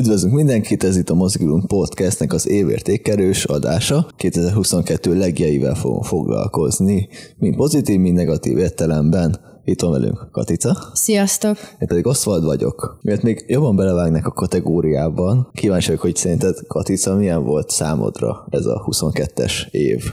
[0.00, 4.06] Üdvözlünk mindenkit, ez itt a Mozgulunk Podcastnek az évértékelős adása.
[4.16, 9.40] 2022 legjeivel fogunk foglalkozni, mind pozitív, mind negatív értelemben.
[9.64, 10.76] Itt van velünk Katica.
[10.92, 11.56] Sziasztok!
[11.78, 12.98] Én pedig Oswald vagyok.
[13.02, 18.66] Miért még jobban belevágnak a kategóriában, kíváncsi vagyok, hogy szerinted Katica milyen volt számodra ez
[18.66, 20.04] a 22-es év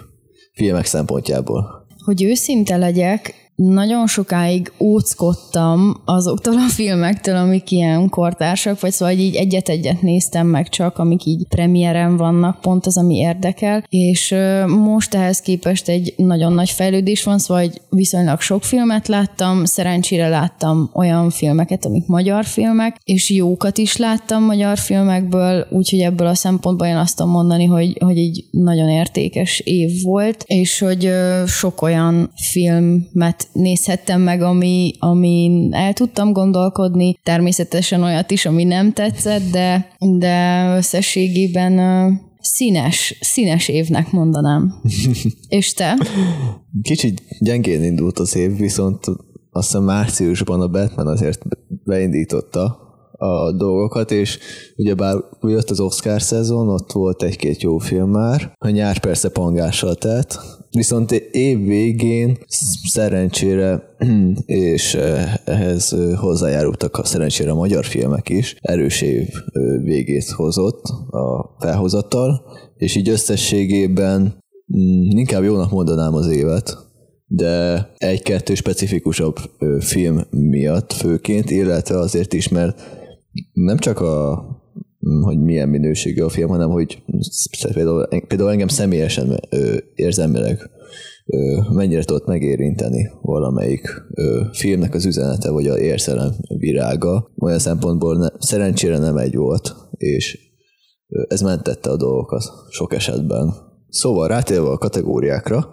[0.53, 1.85] filmek szempontjából?
[2.05, 9.35] Hogy őszinte legyek, nagyon sokáig óckodtam azoktól a filmektől, amik ilyen kortársak, vagy szóval így
[9.35, 14.35] egyet-egyet néztem meg csak, amik így premiéren vannak, pont az, ami érdekel, és
[14.67, 20.27] most ehhez képest egy nagyon nagy fejlődés van, szóval hogy viszonylag sok filmet láttam, szerencsére
[20.27, 26.35] láttam olyan filmeket, amik magyar filmek, és jókat is láttam magyar filmekből, úgyhogy ebből a
[26.35, 31.11] szempontból én azt tudom mondani, hogy, hogy egy nagyon értékes év volt, és hogy
[31.45, 38.93] sok olyan filmet nézhettem meg, ami, ami el tudtam gondolkodni, természetesen olyat is, ami nem
[38.93, 41.79] tetszett, de, de összességében
[42.41, 44.73] színes, színes évnek mondanám.
[45.47, 45.97] És te?
[46.81, 49.05] Kicsit gyengén indult az év, viszont
[49.51, 51.41] azt hiszem márciusban a Batman azért
[51.83, 52.85] beindította
[53.17, 54.39] a dolgokat, és
[54.75, 59.95] ugyebár jött az Oscar szezon, ott volt egy-két jó film már, a nyár persze pangással
[59.95, 60.39] telt,
[60.77, 62.37] viszont év végén
[62.87, 63.95] szerencsére,
[64.45, 64.93] és
[65.45, 69.27] ehhez hozzájárultak a szerencsére a magyar filmek is, erős év
[69.83, 72.41] végét hozott a felhozattal,
[72.75, 76.77] és így összességében mm, inkább jónak mondanám az évet,
[77.25, 79.35] de egy-kettő specifikusabb
[79.79, 82.81] film miatt főként, illetve azért is, mert
[83.53, 84.45] nem csak a
[85.21, 87.03] hogy milyen minőségű a film, hanem hogy
[87.73, 90.69] például, például engem személyesen ö, érzelmileg
[91.25, 94.01] ö, mennyire tudott megérinteni valamelyik
[94.51, 97.31] filmnek az üzenete, vagy a érzelem virága.
[97.37, 100.39] Olyan szempontból ne, szerencsére nem egy volt, és
[101.27, 103.53] ez mentette a dolgokat sok esetben.
[103.89, 105.67] Szóval rátérve a kategóriákra,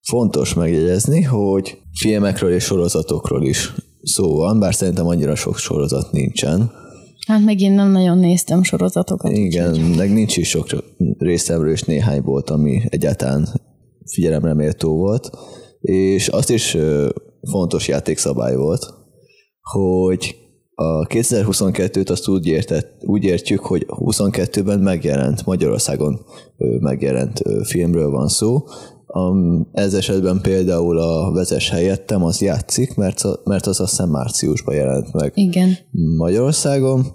[0.00, 6.70] fontos megjegyezni, hogy filmekről és sorozatokról is szó van, bár szerintem annyira sok sorozat nincsen,
[7.26, 9.32] Hát meg én nem nagyon néztem sorozatokat.
[9.32, 9.96] Igen, úgy.
[9.96, 10.66] meg nincs is sok
[11.18, 13.48] részemről, és néhány volt, ami egyáltalán
[14.04, 15.30] figyelemre méltó volt.
[15.80, 16.76] És azt is
[17.50, 18.94] fontos játékszabály volt,
[19.60, 20.36] hogy
[20.74, 26.20] a 2022-t azt úgy, értett, úgy értjük, hogy 22-ben megjelent, Magyarországon
[26.80, 28.64] megjelent filmről van szó.
[29.72, 35.12] Ez esetben például a vezes helyettem az játszik, mert, mert az azt hiszem márciusban jelent
[35.12, 35.76] meg Igen.
[36.16, 37.06] Magyarországon,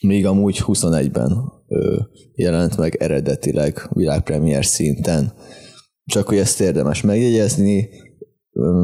[0.00, 1.52] míg amúgy 21-ben
[2.34, 5.32] jelent meg eredetileg világpremier szinten.
[6.04, 7.88] Csak hogy ezt érdemes megjegyezni,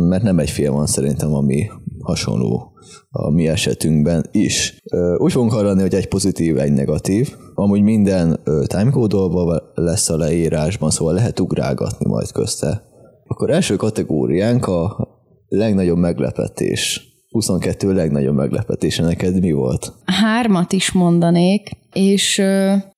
[0.09, 1.67] mert nem egy film van szerintem, ami
[2.03, 2.73] hasonló
[3.11, 4.77] a mi esetünkben is.
[5.19, 7.35] Úgy fogunk hallani, hogy egy pozitív, egy negatív.
[7.55, 12.83] Amúgy minden timecode lesz a leírásban, szóval lehet ugrálgatni majd közte.
[13.27, 15.09] Akkor első kategóriánk a
[15.49, 17.11] legnagyobb meglepetés.
[17.29, 19.93] 22 legnagyobb meglepetése neked mi volt?
[20.05, 22.43] Hármat is mondanék, és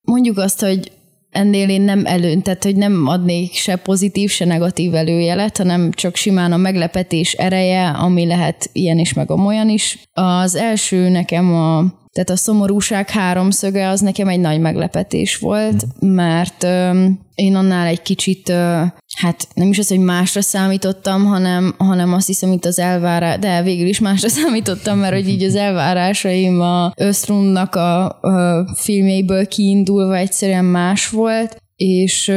[0.02, 0.92] mondjuk azt, hogy
[1.34, 6.16] ennél én nem előn, tehát hogy nem adnék se pozitív, se negatív előjelet, hanem csak
[6.16, 9.98] simán a meglepetés ereje, ami lehet ilyen is, meg olyan is.
[10.12, 16.62] Az első nekem a tehát a szomorúság háromszöge az nekem egy nagy meglepetés volt, mert
[16.62, 18.48] ö, én annál egy kicsit,
[19.18, 23.62] hát nem is az, hogy másra számítottam, hanem, hanem azt hiszem, itt az elvárás, de
[23.62, 30.16] végül is másra számítottam, mert hogy így az elvárásaim a Ösztrundnak a, a filmjeiből kiindulva
[30.16, 32.32] egyszerűen más volt, és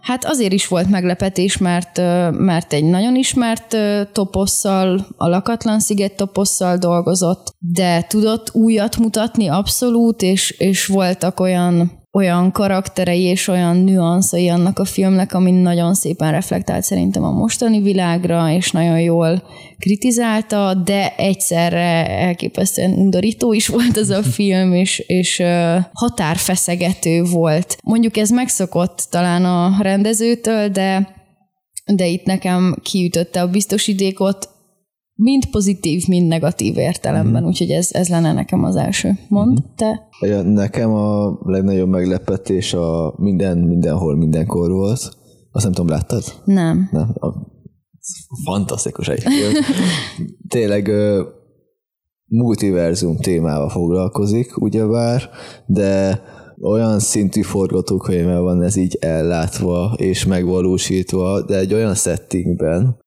[0.00, 1.96] hát azért is volt meglepetés, mert,
[2.30, 3.76] mert egy nagyon ismert
[4.12, 12.03] toposszal, a Lakatlan sziget toposszal dolgozott, de tudott újat mutatni abszolút, és, és voltak olyan
[12.14, 17.80] olyan karakterei és olyan nüanszai annak a filmnek, ami nagyon szépen reflektált szerintem a mostani
[17.80, 19.42] világra, és nagyon jól
[19.78, 25.42] kritizálta, de egyszerre elképesztően undorító is volt ez a film, és, és
[25.92, 27.76] határfeszegető volt.
[27.82, 31.12] Mondjuk ez megszokott talán a rendezőtől, de
[31.92, 34.48] de itt nekem kiütötte a biztosítékot,
[35.14, 37.46] mind pozitív, mind negatív értelemben, mm.
[37.46, 39.18] úgyhogy ez, ez lenne nekem az első.
[39.28, 39.64] Mond, mm.
[39.76, 40.08] te?
[40.20, 45.16] Ja, nekem a legnagyobb meglepetés a minden, mindenhol, mindenkor volt.
[45.50, 46.22] Azt nem tudom, láttad?
[46.44, 46.88] Nem.
[46.92, 47.14] Nem.
[47.14, 47.28] A,
[48.44, 49.22] fantasztikus egy.
[50.48, 50.90] Tényleg
[52.26, 55.30] multiverzum témával foglalkozik, ugyebár,
[55.66, 56.22] de
[56.60, 63.03] olyan szintű forgatókönyvvel van ez így ellátva és megvalósítva, de egy olyan settingben,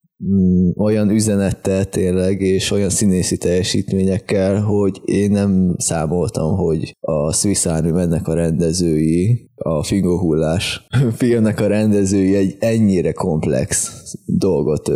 [0.76, 7.92] olyan üzenettel tényleg, és olyan színészi teljesítményekkel, hogy én nem számoltam, hogy a Swiss Army
[7.92, 10.88] mennek a rendezői, a Fingóhullás
[11.18, 13.92] filmnek a rendezői egy ennyire komplex
[14.26, 14.92] dolgot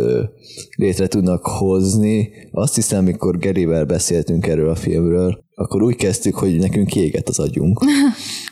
[0.76, 2.28] létre tudnak hozni.
[2.50, 7.38] Azt hiszem, mikor Gerivel beszéltünk erről a filmről, akkor úgy kezdtük, hogy nekünk kiégett az
[7.38, 7.80] agyunk.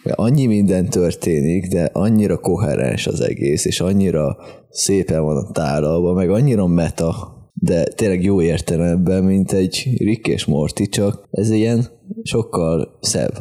[0.03, 4.37] Mert annyi minden történik, de annyira koherens az egész, és annyira
[4.69, 10.45] szépen van a tálalva, meg annyira meta, de tényleg jó értelemben, mint egy Rick és
[10.45, 11.87] Morty, csak ez ilyen
[12.23, 13.33] sokkal szebb.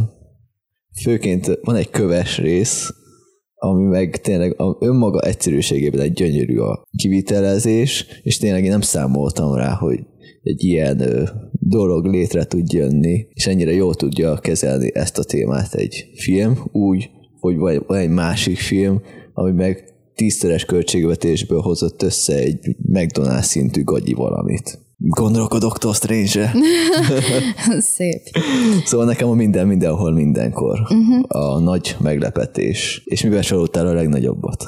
[1.02, 2.94] Főként van egy köves rész,
[3.56, 9.74] ami meg tényleg önmaga egyszerűségében egy gyönyörű a kivitelezés, és tényleg én nem számoltam rá,
[9.74, 10.00] hogy
[10.44, 11.30] egy ilyen
[11.70, 17.10] dolog létre tud jönni, és ennyire jól tudja kezelni ezt a témát egy film, úgy,
[17.40, 19.02] hogy vagy egy másik film,
[19.34, 19.84] ami meg
[20.16, 24.80] tízszeres költségvetésből hozott össze egy McDonald's szintű gagyi valamit.
[24.98, 26.54] Gondolok a Doctor Strange-re.
[27.96, 28.22] Szép.
[28.86, 31.24] Szóval nekem a minden, mindenhol, mindenkor uh-huh.
[31.28, 33.02] a nagy meglepetés.
[33.06, 34.66] És mivel csalódtál a legnagyobbat?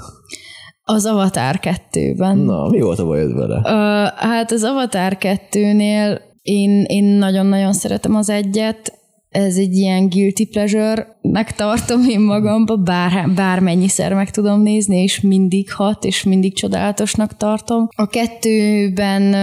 [0.83, 2.37] Az Avatar 2-ben.
[2.37, 3.57] Na, mi volt a bajod vele?
[3.57, 8.99] Uh, hát az Avatar 2-nél én, én nagyon-nagyon szeretem az egyet,
[9.31, 15.71] ez egy ilyen guilty pleasure-nek tartom én magamba, bár, bármennyiszer meg tudom nézni, és mindig
[15.71, 17.87] hat, és mindig csodálatosnak tartom.
[17.95, 19.35] A kettőben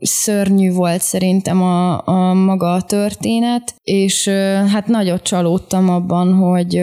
[0.00, 4.28] szörnyű volt szerintem a, a maga a történet, és
[4.72, 6.82] hát nagyot csalódtam abban, hogy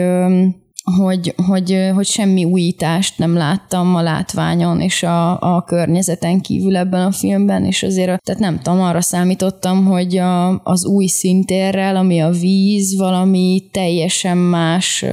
[0.84, 7.06] hogy, hogy, hogy semmi újítást nem láttam a látványon és a, a környezeten kívül ebben
[7.06, 12.20] a filmben, és azért, tehát nem tudom, arra számítottam, hogy a, az új szintérrel, ami
[12.20, 15.04] a víz, valami teljesen más,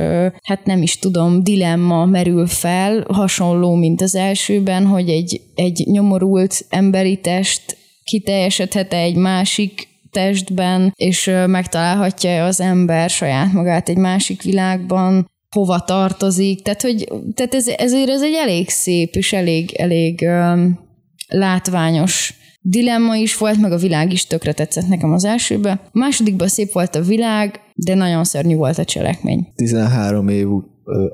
[0.44, 6.66] hát nem is tudom, dilemma merül fel, hasonló, mint az elsőben, hogy egy, egy nyomorult
[6.70, 15.31] emberi test kiteljesedhet egy másik testben, és megtalálhatja az ember saját magát egy másik világban,
[15.52, 20.80] hova tartozik, tehát, hogy, tehát ez, ezért ez egy elég szép és elég, elég um,
[21.28, 25.72] látványos dilemma is volt, meg a világ is tökre tetszett nekem az elsőbe.
[25.72, 29.48] A másodikban szép volt a világ, de nagyon szörnyű volt a cselekmény.
[29.56, 30.48] 13 év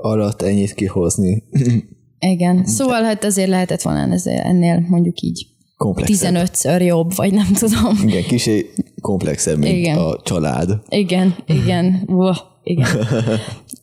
[0.01, 1.44] alatt ennyit kihozni.
[2.19, 5.48] Igen, szóval hát azért lehetett volna ennél mondjuk így
[5.78, 6.36] komplexebb.
[6.36, 7.98] 15-ször jobb, vagy nem tudom.
[8.07, 8.66] Igen, kicsi
[9.01, 9.98] komplexebb, mint igen.
[9.98, 10.69] a család.
[10.89, 12.04] Igen, igen.
[12.07, 12.88] Uah, igen.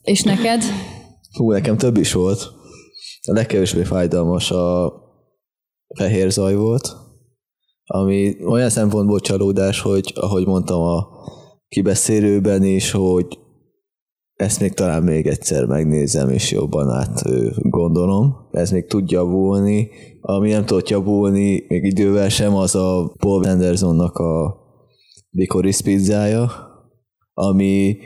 [0.05, 0.61] És neked?
[1.37, 2.51] Hú, nekem több is volt.
[3.27, 4.93] A legkevésbé fájdalmas a
[5.95, 6.95] fehér zaj volt,
[7.83, 11.07] ami olyan szempontból csalódás, hogy ahogy mondtam a
[11.67, 13.39] kibeszélőben is, hogy
[14.33, 17.23] ezt még talán még egyszer megnézem, és jobban át
[17.69, 18.35] gondolom.
[18.51, 19.89] Ez még tud javulni.
[20.21, 24.57] Ami nem tudott javulni még idővel sem, az a Paul Andersonnak a
[25.29, 26.51] Licorice pizzája,
[27.33, 27.97] ami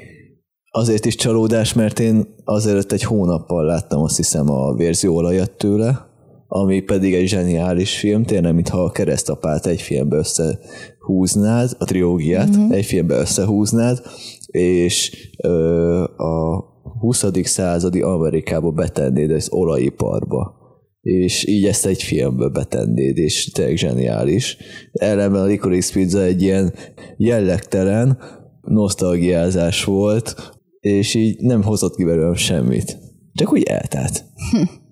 [0.79, 4.75] azért is csalódás, mert én azért egy hónappal láttam azt hiszem a
[5.07, 6.07] olajat tőle,
[6.47, 12.73] ami pedig egy zseniális film, tényleg, mintha a keresztapát egy filmbe összehúznád, a triógiát uh-huh.
[12.73, 14.01] egy filmbe összehúznád,
[14.47, 16.63] és ö, a
[16.99, 17.25] 20.
[17.43, 20.57] századi Amerikába betennéd az olajiparba
[21.01, 24.57] és így ezt egy filmbe betennéd, és tényleg zseniális.
[24.91, 26.73] Ellenben a Licorice Pizza egy ilyen
[27.17, 28.17] jellegtelen
[28.61, 32.97] nosztalgiázás volt, és így nem hozott ki belőlem semmit.
[33.33, 34.23] Csak úgy eltelt.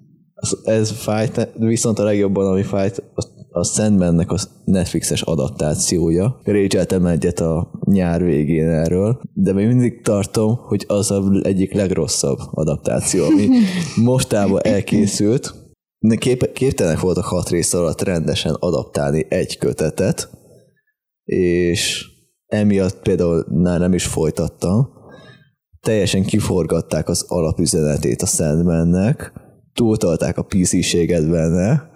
[0.64, 6.40] ez fájt, viszont a legjobban, ami fájt, a, a Sandmannek a Netflixes adaptációja.
[6.44, 12.38] Récseltem egyet a nyár végén erről, de még mindig tartom, hogy az a egyik legrosszabb
[12.52, 13.48] adaptáció, ami
[13.96, 15.54] mostában elkészült.
[16.18, 20.30] Kép, képtelenek voltak hat rész alatt rendesen adaptálni egy kötetet,
[21.24, 22.06] és
[22.46, 23.46] emiatt például
[23.78, 24.90] nem is folytattam,
[25.88, 29.34] teljesen kiforgatták az alapüzenetét a Sandmannek,
[29.74, 31.92] túltolták a PC-séget benne,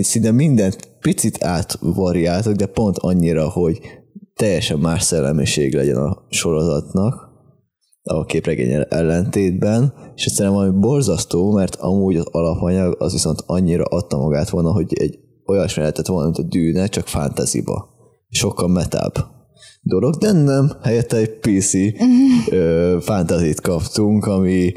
[0.00, 3.80] szinte mindent picit átvariáltak, de pont annyira, hogy
[4.34, 7.28] teljesen más szellemiség legyen a sorozatnak
[8.02, 14.16] a képregény ellentétben, és egyszerűen valami borzasztó, mert amúgy az alapanyag az viszont annyira adta
[14.16, 17.88] magát volna, hogy egy olyasmi lehetett volna, mint a dűne, csak fantasyba.
[18.28, 19.33] Sokkal metább
[19.84, 21.72] dolog, de nem, helyette egy PC
[23.04, 24.72] fantazit kaptunk, ami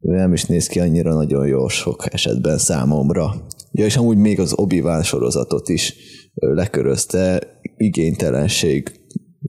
[0.00, 3.34] nem is néz ki annyira nagyon jó sok esetben számomra.
[3.72, 5.94] Ja, és amúgy még az obi sorozatot is
[6.34, 7.40] lekörözte
[7.76, 9.00] igénytelenség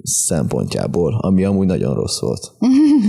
[0.04, 2.52] szempontjából, ami amúgy nagyon rossz volt.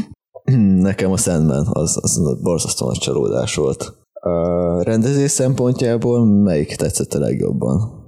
[0.88, 3.98] Nekem a Sandman az, az borzasztó nagy csalódás volt.
[4.12, 7.99] A rendezés szempontjából melyik tetszett a legjobban?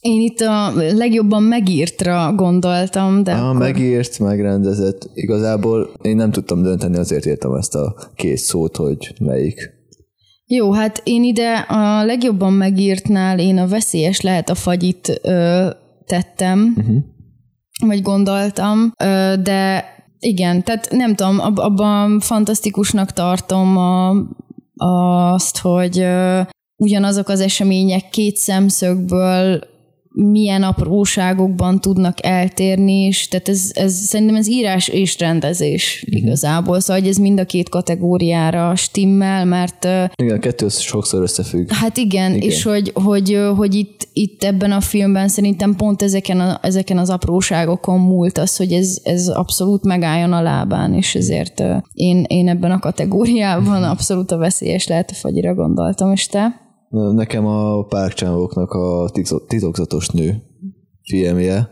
[0.00, 3.58] Én itt a legjobban megírtra gondoltam, de Ah, akkor...
[3.60, 5.10] megírt, megrendezett.
[5.14, 9.78] Igazából én nem tudtam dönteni, azért írtam ezt a két szót, hogy melyik.
[10.46, 15.68] Jó, hát én ide a legjobban megírtnál én a veszélyes lehet a fagyit ö,
[16.06, 16.96] tettem, uh-huh.
[17.86, 19.84] vagy gondoltam, ö, de
[20.18, 24.14] igen, tehát nem tudom, ab, abban fantasztikusnak tartom a,
[25.32, 26.40] azt, hogy ö,
[26.76, 29.60] ugyanazok az események két szemszögből
[30.12, 36.22] milyen apróságokban tudnak eltérni, és tehát ez, ez szerintem ez írás és rendezés uh-huh.
[36.22, 41.70] igazából, szóval hogy ez mind a két kategóriára stimmel, mert Igen, a kettő sokszor összefügg.
[41.72, 42.48] Hát igen, Igen.
[42.48, 47.10] és hogy, hogy, hogy itt, itt ebben a filmben szerintem pont ezeken, a, ezeken az
[47.10, 51.62] apróságokon múlt az, hogy ez, ez abszolút megálljon a lábán, és ezért
[51.92, 56.68] én, én ebben a kategóriában abszolút a veszélyes lehet a fagyira gondoltam, és te?
[56.90, 60.42] Nekem a Park Chan-wooknak a titok- titokzatos nő
[61.02, 61.70] filmje.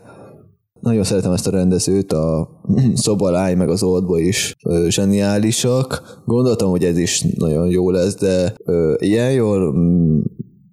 [0.79, 2.49] Nagyon szeretem ezt a rendezőt, a
[2.93, 4.55] Szobalány meg az Oldboy is
[4.87, 6.21] zseniálisak.
[6.25, 8.55] Gondoltam, hogy ez is nagyon jó lesz, de
[8.97, 10.19] ilyen jól, mm,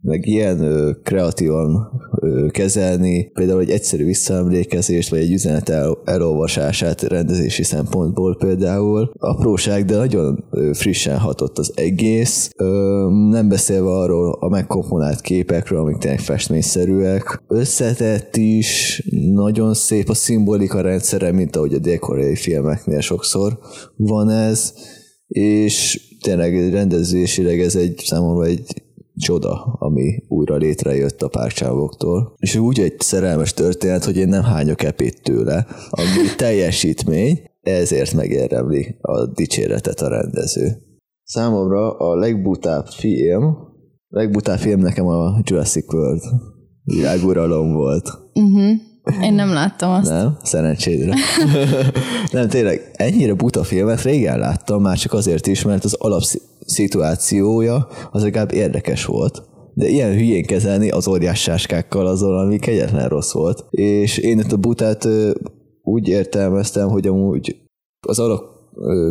[0.07, 7.03] meg ilyen ö, kreatívan ö, kezelni, például egy egyszerű visszaemlékezést, vagy egy üzenet el, elolvasását
[7.03, 9.11] rendezési szempontból például.
[9.19, 12.51] Apróság, de nagyon ö, frissen hatott az egész.
[12.57, 17.43] Ö, nem beszélve arról a megkomponált képekről, amik tényleg festményszerűek.
[17.49, 23.59] Összetett is, nagyon szép a szimbolika rendszere, mint ahogy a dél-koreai filmeknél sokszor
[23.97, 24.73] van ez,
[25.27, 28.85] és tényleg rendezésileg ez egy számomra egy
[29.16, 32.35] csoda, ami újra létrejött a párcsávoktól.
[32.38, 38.96] És úgy egy szerelmes történet, hogy én nem hányok epét tőle, ami teljesítmény, ezért megérdemli
[39.00, 40.76] a dicséretet a rendező.
[41.23, 43.56] Számomra a legbutább film,
[44.08, 46.23] legbutább film nekem a Jurassic World
[46.85, 48.08] világuralom volt.
[48.35, 48.70] Uh-huh.
[49.23, 50.11] Én nem láttam azt.
[50.11, 50.37] Nem?
[50.42, 51.14] Szerencsédre.
[52.32, 55.96] nem, tényleg, ennyire buta filmet régen láttam, már csak azért is, mert az
[56.66, 59.42] alapszituációja az legalább érdekes volt.
[59.75, 63.64] De ilyen hülyén kezelni az óriás sáskákkal azon, ami kegyetlen rossz volt.
[63.70, 65.08] És én itt a butát
[65.82, 67.56] úgy értelmeztem, hogy amúgy
[68.06, 68.56] az alap ö,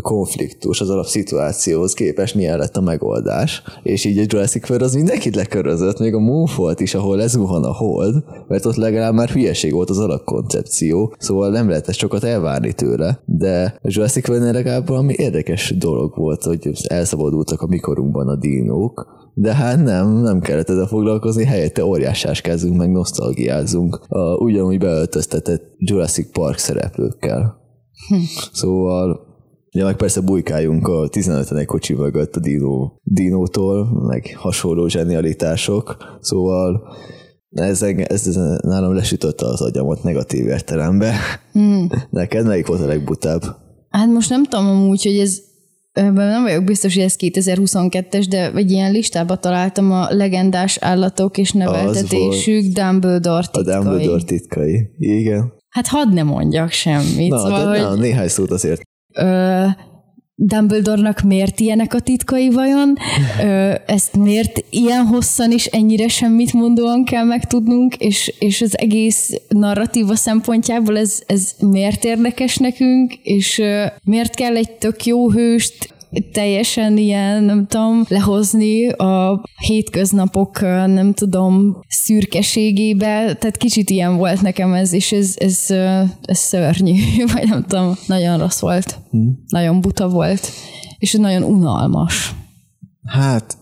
[0.02, 3.64] konfliktus, az alapszituációhoz képest milyen lett a megoldás.
[3.84, 7.74] És így a Jurassic World az mindenkit lekörözött, még a Moonfall is, ahol lezuhan a
[7.74, 12.74] hold, mert ott legalább már hülyeség volt az alapkoncepció, szóval nem lehet ezt sokat elvárni
[12.74, 13.22] tőle.
[13.26, 19.24] De a Jurassic World legalább valami érdekes dolog volt, hogy elszabadultak a mikorunkban a dinók,
[19.34, 26.32] de hát nem, nem kellett ezzel foglalkozni, helyette óriásáskázunk, meg nosztalgiázunk a ugyanúgy beöltöztetett Jurassic
[26.32, 27.64] Park szereplőkkel.
[28.52, 29.25] Szóval
[29.76, 36.88] Ja, meg persze bujkáljunk a 15 kocsi mögött a Dino, Dinótól, meg hasonló zsenialitások, szóval
[37.50, 41.14] ez, ez, ez nálam lesütötte az agyamat negatív értelembe.
[41.52, 41.90] Hmm.
[42.10, 43.42] Neked melyik volt a legbutább?
[43.90, 45.40] Hát most nem tudom amúgy, hogy ez
[45.92, 51.38] ebben nem vagyok biztos, hogy ez 2022-es, de egy ilyen listába találtam a legendás állatok
[51.38, 53.74] és neveltetésük Dumbledore A titkai.
[53.74, 54.90] Dumbledore titkai.
[54.98, 55.54] Igen.
[55.70, 57.30] Hát hadd ne mondjak semmit.
[57.30, 58.82] Na, szóval, de hogy na, néhány szót azért.
[59.16, 59.66] Ö,
[60.38, 62.98] Dumbledore-nak miért ilyenek a titkai vajon?
[63.42, 69.34] Ö, ezt miért ilyen hosszan és ennyire semmit mondóan kell megtudnunk, és, és az egész
[69.48, 75.95] narratíva szempontjából ez, ez miért érdekes nekünk, és ö, miért kell egy tök jó hőst
[76.32, 84.74] teljesen ilyen, nem tudom, lehozni a hétköznapok, nem tudom, szürkeségébe, tehát kicsit ilyen volt nekem
[84.74, 85.66] ez, és ez, ez,
[86.22, 86.94] ez szörnyű,
[87.34, 89.00] vagy nem tudom, nagyon rossz volt,
[89.48, 90.50] nagyon buta volt,
[90.98, 92.36] és nagyon unalmas.
[93.06, 93.58] Hát,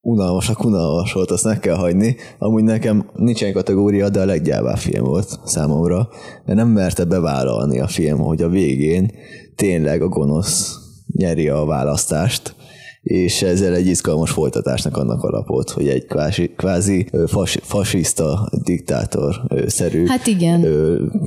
[0.00, 2.16] unalmasak, unalmas volt, azt meg kell hagyni.
[2.38, 6.08] Amúgy nekem nincsen kategória, de a leggyávább film volt számomra,
[6.44, 9.10] mert nem merte bevállalni a film, hogy a végén
[9.56, 10.81] tényleg a gonosz
[11.12, 12.54] nyeri a választást,
[13.02, 19.68] és ezzel egy izgalmas folytatásnak annak alapot, hogy egy kvázi, kvázi fas, fasiszta diktátor ö,
[19.68, 20.66] szerű Hát igen.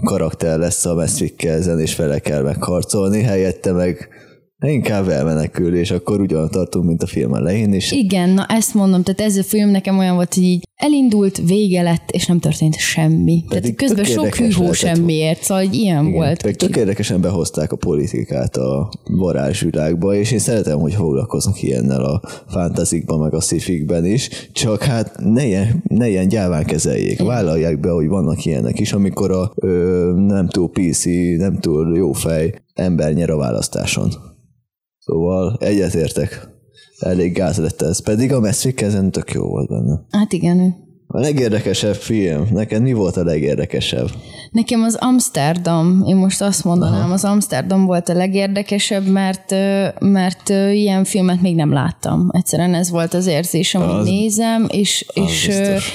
[0.04, 4.10] karakter lesz a Meszfikkel, és vele kell megharcolni, helyette meg
[4.60, 9.04] inkább elmenekül, és akkor ugyan tartunk, mint a film elején, és Igen, na ezt mondom,
[9.04, 12.78] tehát ez a film nekem olyan volt, hogy így elindult, vége lett, és nem történt
[12.78, 13.44] semmi.
[13.48, 16.44] Tehát Pedig közben tök sok hűhó semmiért, szóval hogy ilyen volt.
[16.44, 22.22] Meg tök érdekesen behozták a politikát a varázsvilágba, és én szeretem, hogy foglalkoznak ilyennel a
[22.48, 27.24] fantazikban, meg a szifikben is, csak hát ne ilyen, ne ilyen gyáván kezeljék.
[27.24, 31.06] Vállalják be, hogy vannak ilyenek is, amikor a ö, nem túl PC,
[31.38, 34.34] nem túl jó fej ember nyer a választáson.
[35.06, 36.50] Szóval egyetértek.
[37.00, 38.04] Elég gáz lett ez.
[38.04, 40.02] Pedig a Messzik ezen tök jó volt benne.
[40.12, 40.76] Hát igen,
[41.08, 42.48] A legérdekesebb film.
[42.52, 44.10] Neked mi volt a legérdekesebb?
[44.52, 47.14] Nekem az Amsterdam, én most azt mondanám, Aha.
[47.14, 49.52] az Amsterdam volt a legérdekesebb, mert,
[50.00, 52.30] mert ilyen filmet még nem láttam.
[52.32, 55.94] Egyszerűen ez volt az érzésem, az, hogy nézem, és, és biztos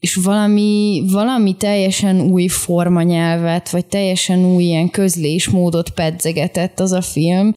[0.00, 7.52] és valami, valami teljesen új formanyelvet, vagy teljesen új ilyen közlésmódot pedzegetett az a film.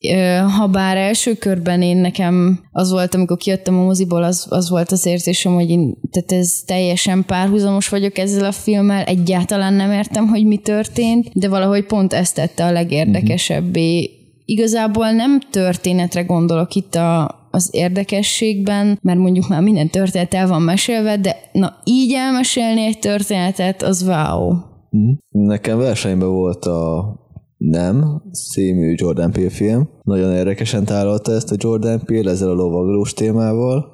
[0.58, 4.92] Ha bár első körben én nekem az volt, amikor kijöttem a moziból, az, az volt
[4.92, 10.28] az érzésem, hogy én, tehát ez teljesen párhuzamos vagyok ezzel a filmmel, egyáltalán nem értem,
[10.28, 14.10] hogy mi történt, de valahogy pont ezt tette a legérdekesebbé.
[14.46, 20.62] Igazából nem történetre gondolok itt a, az érdekességben, mert mondjuk már minden történet el van
[20.62, 24.54] mesélve, de na így elmesélni egy történetet, az wow.
[24.90, 25.12] Mhm.
[25.30, 27.16] Nekem versenyben volt a
[27.58, 29.90] nem című Jordan Peele film.
[30.04, 33.86] Nagyon érdekesen tálalta ezt a Jordan Peele ezzel a lovaglós témával.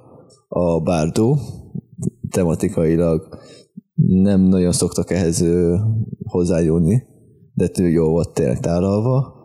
[0.48, 1.38] A Bárdó
[2.30, 3.40] tematikailag
[4.06, 5.46] nem nagyon szoktak ehhez
[6.24, 7.04] hozzájönni,
[7.54, 9.36] de tényleg jó volt tényleg tálalva.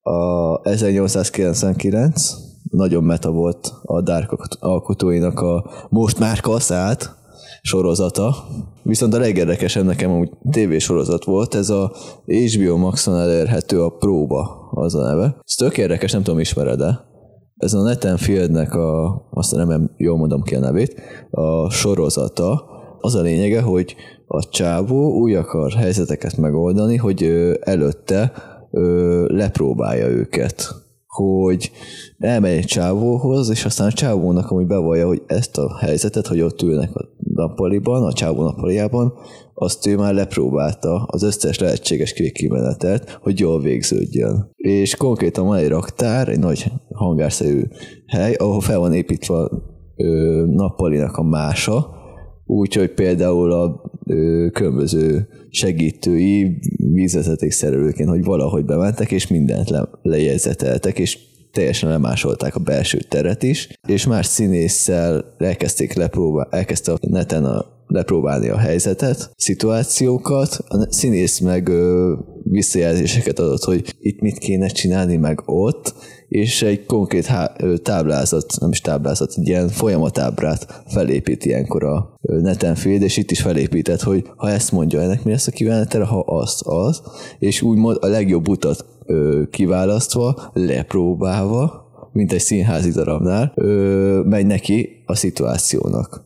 [0.00, 2.43] A 1899
[2.74, 7.14] nagyon meta volt a Dark alkotóinak a most már kaszált
[7.62, 8.34] sorozata.
[8.82, 11.92] Viszont a legérdekesebb nekem úgy tévésorozat volt, ez a
[12.26, 15.36] HBO Maxon elérhető a Próba, az a neve.
[15.44, 17.12] Ez tök érdekes, nem tudom, ismered-e?
[17.56, 21.00] Ez a Nathan Fieldnek a, azt nem jól mondom ki a nevét,
[21.30, 22.72] a sorozata.
[23.00, 27.22] Az a lényege, hogy a csávó úgy akar helyzeteket megoldani, hogy
[27.60, 28.32] előtte
[29.26, 30.83] lepróbálja őket
[31.14, 31.70] hogy
[32.18, 36.62] elmegy egy csávóhoz, és aztán a csávónak amúgy bevallja, hogy ezt a helyzetet, hogy ott
[36.62, 39.12] ülnek a nappaliban, a csávó nappaliában,
[39.54, 44.50] azt ő már lepróbálta az összes lehetséges kimenetelt, hogy jól végződjön.
[44.56, 47.62] És konkrétan van egy raktár, egy nagy hangárszerű
[48.06, 49.50] hely, ahol fel van építve a
[50.46, 52.02] nappalinak a mása,
[52.46, 56.58] úgyhogy például a ö, különböző segítői
[56.92, 61.18] vízvezetékszerelőként, hogy valahogy bementek, és mindent le, lejegyzeteltek, és
[61.52, 67.73] teljesen lemásolták a belső teret is, és más színésszel elkezdték lepróbál, elkezdte a neten a,
[67.94, 75.16] lepróbálni a helyzetet, szituációkat, a színész meg ö, visszajelzéseket adott, hogy itt mit kéne csinálni,
[75.16, 75.94] meg ott,
[76.28, 82.74] és egy konkrét há- táblázat, nem is táblázat, egy ilyen folyamatábrát felépít ilyenkor a neten
[82.74, 86.20] fél, és itt is felépített, hogy ha ezt mondja, ennek mi lesz a kivenetere, ha
[86.20, 87.02] azt, az,
[87.38, 95.02] és úgymond a legjobb utat ö, kiválasztva, lepróbálva, mint egy színházi darabnál, ö, megy neki
[95.06, 96.24] a szituációnak.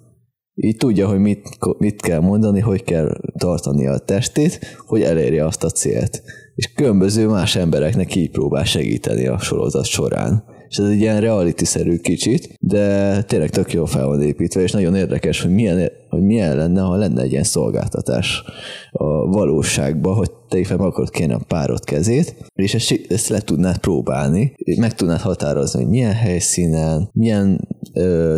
[0.61, 5.65] Így tudja, hogy mit, mit kell mondani, hogy kell tartani a testét, hogy elérje azt
[5.65, 6.23] a célt
[6.59, 10.45] és különböző más embereknek így próbál segíteni a sorozat során.
[10.69, 14.95] És ez egy ilyen reality-szerű kicsit, de tényleg tök jó fel van építve, és nagyon
[14.95, 18.43] érdekes, hogy milyen, hogy milyen lenne, ha lenne egy ilyen szolgáltatás
[18.91, 23.79] a valóságban, hogy te fel akarod kérni a párod kezét, és ezt, ezt le tudnád
[23.79, 27.69] próbálni, meg tudnád határozni, hogy milyen helyszínen, milyen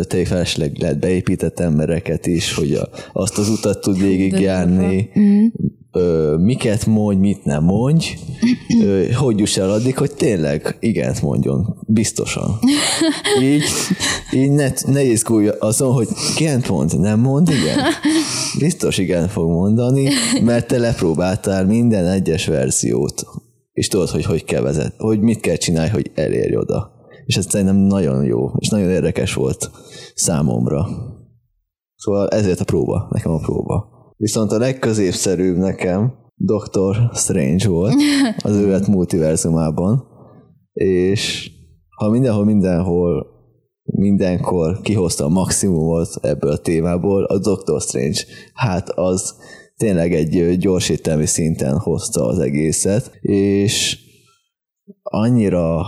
[0.07, 5.09] te felesleg lehet beépített embereket is, hogy a, azt az utat tud végigjárni,
[5.91, 8.05] ö, miket mondj, mit nem mondj,
[8.83, 12.59] ö, hogy juss el addig, hogy tényleg igent mondjon, biztosan.
[13.41, 13.63] Így,
[14.33, 17.79] így ne, ne izgulj azon, hogy igent mond, nem mond, igen.
[18.59, 20.09] Biztos igen fog mondani,
[20.43, 23.25] mert te lepróbáltál minden egyes verziót,
[23.73, 26.91] és tudod, hogy hogy kell vezet, hogy mit kell csinálni, hogy elérj oda.
[27.25, 29.71] És ez szerintem nagyon jó, és nagyon érdekes volt
[30.15, 30.87] számomra.
[31.95, 33.90] Szóval ezért a próba, nekem a próba.
[34.21, 37.93] Viszont a legközépszerűbb nekem Doctor Strange volt
[38.43, 40.03] az őlet multiverzumában,
[40.73, 41.51] és
[41.97, 43.25] ha mindenhol, mindenhol,
[43.83, 48.19] mindenkor kihozta a maximumot ebből a témából, a Doctor Strange,
[48.53, 49.35] hát az
[49.77, 53.99] tényleg egy gyorsítelmi szinten hozta az egészet, és
[55.01, 55.83] annyira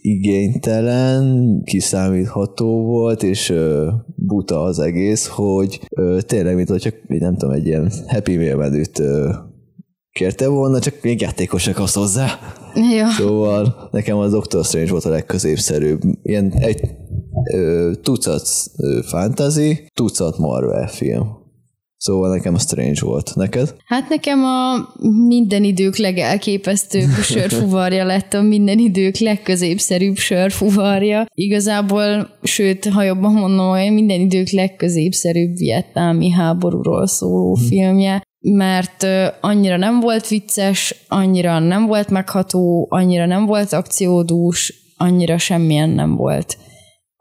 [0.00, 7.54] igénytelen, kiszámítható volt, és ö, buta az egész, hogy ö, tényleg, mint hogyha nem tudom,
[7.54, 9.32] egy ilyen Happy Meal menüt ö,
[10.10, 12.38] kérte volna, csak még játékosak az hozzá.
[12.74, 13.08] Ja.
[13.08, 16.00] Szóval nekem a Doctor Strange volt a legközépszerűbb.
[16.22, 16.80] Ilyen egy
[17.52, 21.43] ö, tucat ö, fantasy, tucat Marvel film.
[22.04, 23.32] Szóval nekem a Strange volt.
[23.34, 23.74] Neked?
[23.86, 24.88] Hát nekem a
[25.26, 31.26] minden idők legelképesztőbb sörfuvarja lett a minden idők legközépszerűbb sörfuvarja.
[31.34, 37.66] Igazából, sőt, ha jobban mondom, hogy minden idők legközépszerűbb vietnámi háborúról szóló hmm.
[37.66, 39.06] filmje mert
[39.40, 46.16] annyira nem volt vicces, annyira nem volt megható, annyira nem volt akciódús, annyira semmilyen nem
[46.16, 46.56] volt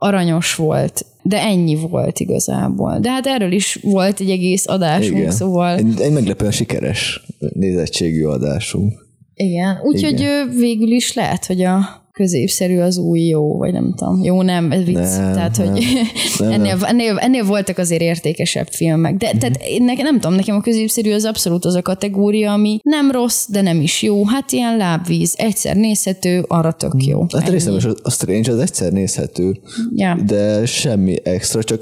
[0.03, 2.99] aranyos volt, de ennyi volt igazából.
[2.99, 5.31] De hát erről is volt egy egész adásunk, Igen.
[5.31, 5.77] szóval...
[5.77, 9.07] Egy, egy meglepően sikeres nézettségű adásunk.
[9.35, 10.25] Igen, úgyhogy
[10.57, 14.23] végül is lehet, hogy a középszerű az új jó, vagy nem tudom.
[14.23, 14.95] Jó nem, ez vicc.
[14.95, 15.73] Nem, tehát, nem,
[16.37, 19.15] hogy nem, ennél, ennél, ennél, voltak azért értékesebb filmek.
[19.17, 23.11] De tehát nekem, nem tudom, nekem a középszerű az abszolút az a kategória, ami nem
[23.11, 24.25] rossz, de nem is jó.
[24.25, 27.25] Hát ilyen lábvíz, egyszer nézhető, arra tök jó.
[27.37, 29.59] Hát részem a Strange az egyszer nézhető,
[29.95, 30.17] ja.
[30.25, 31.81] de semmi extra, csak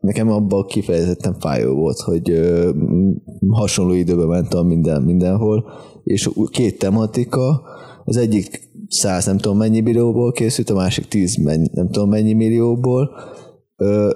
[0.00, 2.70] nekem abban kifejezetten fájó volt, hogy ö,
[3.48, 5.64] hasonló időben mentem minden, mindenhol,
[6.04, 7.62] és két tematika,
[8.04, 11.36] az egyik száz nem tudom mennyi millióból készült, a másik tíz
[11.72, 13.10] nem tudom mennyi millióból,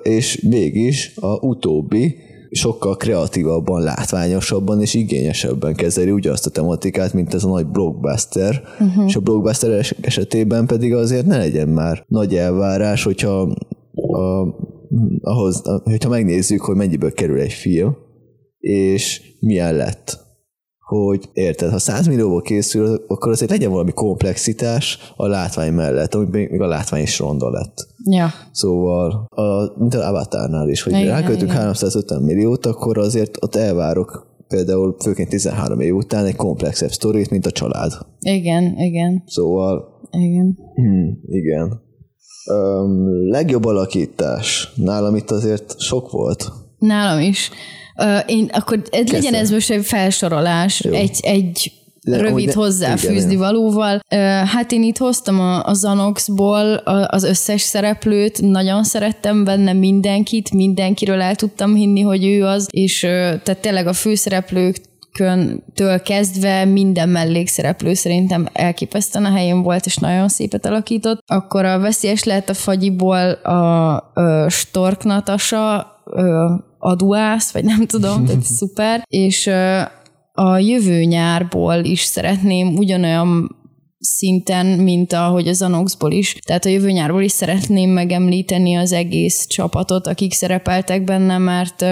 [0.02, 2.14] és mégis a utóbbi
[2.50, 9.04] sokkal kreatívabban, látványosabban és igényesebben kezeli ugyanazt a tematikát, mint ez a nagy blockbuster, uh-huh.
[9.06, 13.40] és a blockbuster esetében pedig azért ne legyen már nagy elvárás, hogyha
[13.94, 14.46] a,
[15.20, 17.96] ahhoz, hogyha megnézzük, hogy mennyiből kerül egy film,
[18.58, 20.18] és milyen lett
[20.98, 26.26] hogy érted, ha 100 millióból készül, akkor azért legyen valami komplexitás a látvány mellett, ami
[26.30, 27.88] még a látvány is ronda lett.
[28.04, 28.28] Ja.
[28.52, 34.96] Szóval, a, mint az Avatarnál is, hogy ráköltünk 350 milliót, akkor azért ott elvárok például
[35.02, 37.92] főként 13 év után egy komplexebb sztorit, mint a család.
[38.20, 39.22] Igen, igen.
[39.26, 39.84] Szóval...
[40.10, 40.58] Igen.
[40.74, 41.80] Hmm, igen.
[42.52, 44.72] Um, legjobb alakítás.
[44.74, 46.52] Nálam itt azért sok volt.
[46.78, 47.50] Nálam is.
[48.26, 50.92] Én, akkor ez legyen ez most egy felsorolás, Jó.
[50.92, 54.00] egy, egy de, rövid de, hozzáfűzni igen, valóval.
[54.44, 56.74] Hát én itt hoztam a, a Zanoxból
[57.06, 63.00] az összes szereplőt, nagyon szerettem benne mindenkit, mindenkiről el tudtam hinni, hogy ő az, és
[63.00, 64.76] tehát tényleg a főszereplők
[65.74, 71.22] től kezdve minden mellékszereplő szerintem elképesztően a helyén volt, és nagyon szépet alakított.
[71.26, 75.86] Akkor a veszélyes lehet a fagyiból a, a Stork Natasa,
[76.80, 79.46] aduász, vagy nem tudom, tehát szuper, és
[80.32, 83.58] a jövő nyárból is szeretném ugyanolyan
[83.98, 86.36] szinten, mint ahogy az Anoxból is.
[86.46, 91.84] Tehát a jövő nyárból is szeretném megemlíteni az egész csapatot, akik szerepeltek benne, mert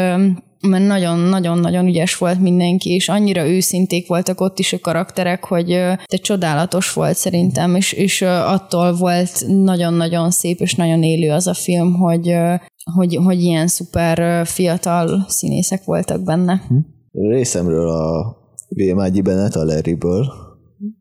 [0.61, 5.67] mert nagyon-nagyon-nagyon ügyes volt mindenki, és annyira őszinték voltak ott is a karakterek, hogy
[6.07, 11.55] te csodálatos volt szerintem, és, és attól volt nagyon-nagyon szép és nagyon élő az a
[11.55, 12.35] film, hogy,
[12.95, 16.63] hogy, hogy ilyen szuper fiatal színészek voltak benne.
[16.69, 16.77] Hm.
[17.13, 18.37] Részemről a
[18.69, 20.27] VMAGI Bennett a Larryből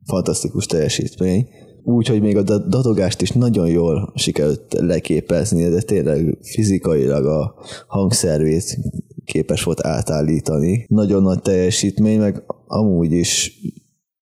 [0.06, 1.48] fantasztikus teljesítmény.
[1.84, 7.56] Úgy, hogy még a datogást is nagyon jól sikerült leképezni, de tényleg fizikailag a
[7.88, 8.78] hangszervét
[9.26, 10.86] képes volt átállítani.
[10.90, 13.60] Nagyon nagy teljesítmény, meg amúgy is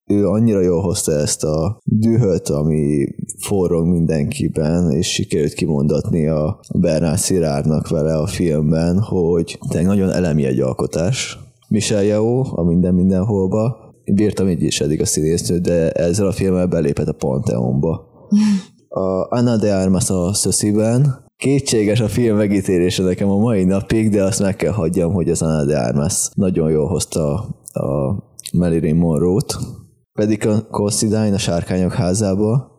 [0.07, 7.17] ő annyira jól hozta ezt a dühöt, ami forrong mindenkiben, és sikerült kimondatni a Bernard
[7.17, 11.39] Szirárdnak vele a filmben, hogy tényleg nagyon elemi egy alkotás.
[11.67, 13.77] Michel Yeo, a Minden Mindenholba,
[14.13, 18.03] bírtam így is eddig a színésznő, de ezzel a filmmel belépett a Pantheonba.
[18.87, 24.23] A Anna de Armas a Szösziben, Kétséges a film megítélése nekem a mai napig, de
[24.23, 27.33] azt meg kell hagyjam, hogy az Anna de Armas nagyon jól hozta
[27.73, 28.15] a
[28.53, 29.57] Marilyn Monroe-t,
[30.15, 32.73] pedig a Considine a Sárkányok házába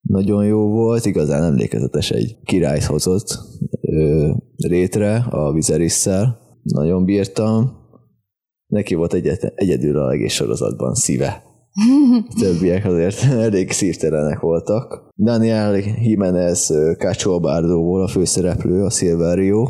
[0.00, 3.38] nagyon jó volt, igazán emlékezetes egy királyt hozott
[3.80, 7.78] ö, rétre a Vizerisszel, nagyon bírtam,
[8.66, 11.42] neki volt egyet, egyedül a egész sorozatban szíve.
[12.40, 15.08] Többiek azért elég szívtelenek voltak.
[15.16, 19.60] Daniel Jimenez Cacho Bardóból a főszereplő, a Silverio.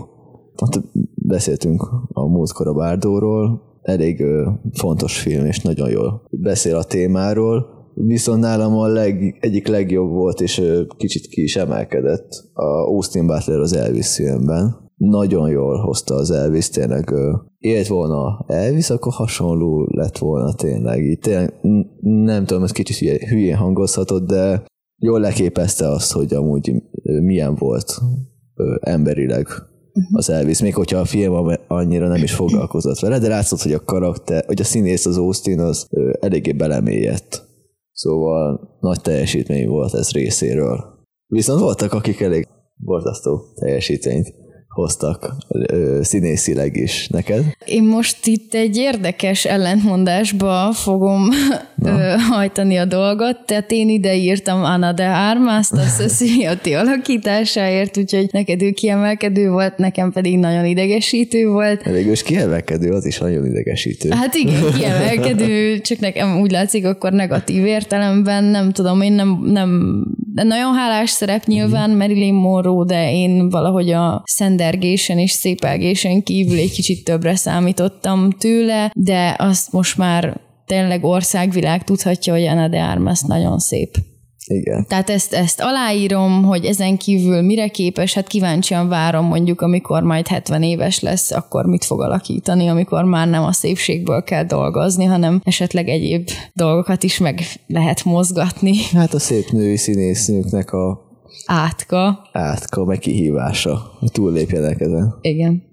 [0.56, 0.80] Ott
[1.14, 4.24] beszéltünk a múltkor a Bardóról, elég
[4.72, 10.40] fontos film, és nagyon jól beszél a témáról, viszont nálam a leg, egyik legjobb volt,
[10.40, 10.62] és
[10.96, 14.88] kicsit ki is emelkedett a Austin Butler az Elvis filmben.
[14.96, 17.14] Nagyon jól hozta az Elvis, tényleg
[17.58, 21.04] élt volna Elvis, akkor hasonló lett volna tényleg.
[21.04, 21.54] Itt tényleg
[22.00, 24.64] nem tudom, ez kicsit hülyén hangozhatott, de
[24.96, 27.98] jól leképezte azt, hogy amúgy milyen volt
[28.80, 29.46] emberileg.
[30.12, 33.84] Az Elvis, még hogyha a film annyira nem is foglalkozott vele, de látszott, hogy a
[33.84, 35.86] karakter, hogy a színész az Austin az
[36.20, 37.48] eléggé belemélyedt.
[37.92, 40.84] Szóval nagy teljesítmény volt ez részéről.
[41.26, 44.34] Viszont voltak, akik elég borzasztó teljesítményt
[44.80, 45.34] hoztak
[46.00, 47.44] színészileg is neked.
[47.64, 51.28] Én most itt egy érdekes ellentmondásba fogom
[51.82, 53.36] ö, hajtani a dolgot.
[53.46, 59.76] Tehát én ide írtam Anna de Armas, a Cecilia alakításáért, úgyhogy neked ő kiemelkedő volt,
[59.76, 61.82] nekem pedig nagyon idegesítő volt.
[61.82, 64.08] Végülis kiemelkedő, az is nagyon idegesítő.
[64.10, 70.02] Hát igen, kiemelkedő, csak nekem úgy látszik, akkor negatív értelemben, nem tudom, én nem, nem
[70.34, 74.22] de nagyon hálás szerep nyilván Marilyn Monroe, de én valahogy a
[74.70, 81.84] szendergésen és szépelgésen kívül egy kicsit többre számítottam tőle, de azt most már tényleg országvilág
[81.84, 83.96] tudhatja, hogy Anna de Armas nagyon szép.
[84.46, 84.86] Igen.
[84.88, 90.26] Tehát ezt, ezt aláírom, hogy ezen kívül mire képes, hát kíváncsian várom mondjuk, amikor majd
[90.26, 95.40] 70 éves lesz, akkor mit fog alakítani, amikor már nem a szépségből kell dolgozni, hanem
[95.44, 98.74] esetleg egyéb dolgokat is meg lehet mozgatni.
[98.92, 101.09] Hát a szép női színésznőknek a
[101.46, 102.28] átka.
[102.32, 105.14] Átka, meg kihívása, hogy túllépjenek ezen.
[105.20, 105.68] Igen.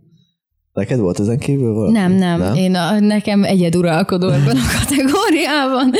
[0.77, 1.91] Neked volt ezen kívül valami?
[1.91, 2.39] Nem, nem.
[2.39, 2.55] nem?
[2.55, 5.91] Én a, nekem egyeduralkodó ebben a kategóriában.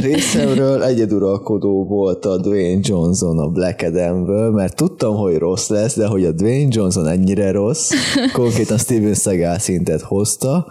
[0.00, 6.06] Részemről egyeduralkodó volt a Dwayne Johnson a Black Adamből, mert tudtam, hogy rossz lesz, de
[6.06, 7.92] hogy a Dwayne Johnson ennyire rossz,
[8.32, 10.66] konkrétan Steven Seagal szintet hozta,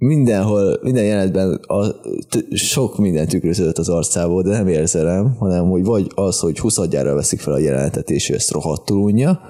[0.00, 5.84] mindenhol, minden jelenetben a, t- sok minden tükröződött az arcából, de nem érzelem, hanem hogy
[5.84, 9.40] vagy az, hogy 20 veszik fel a jelenetet, és ő ezt rohadtul unja,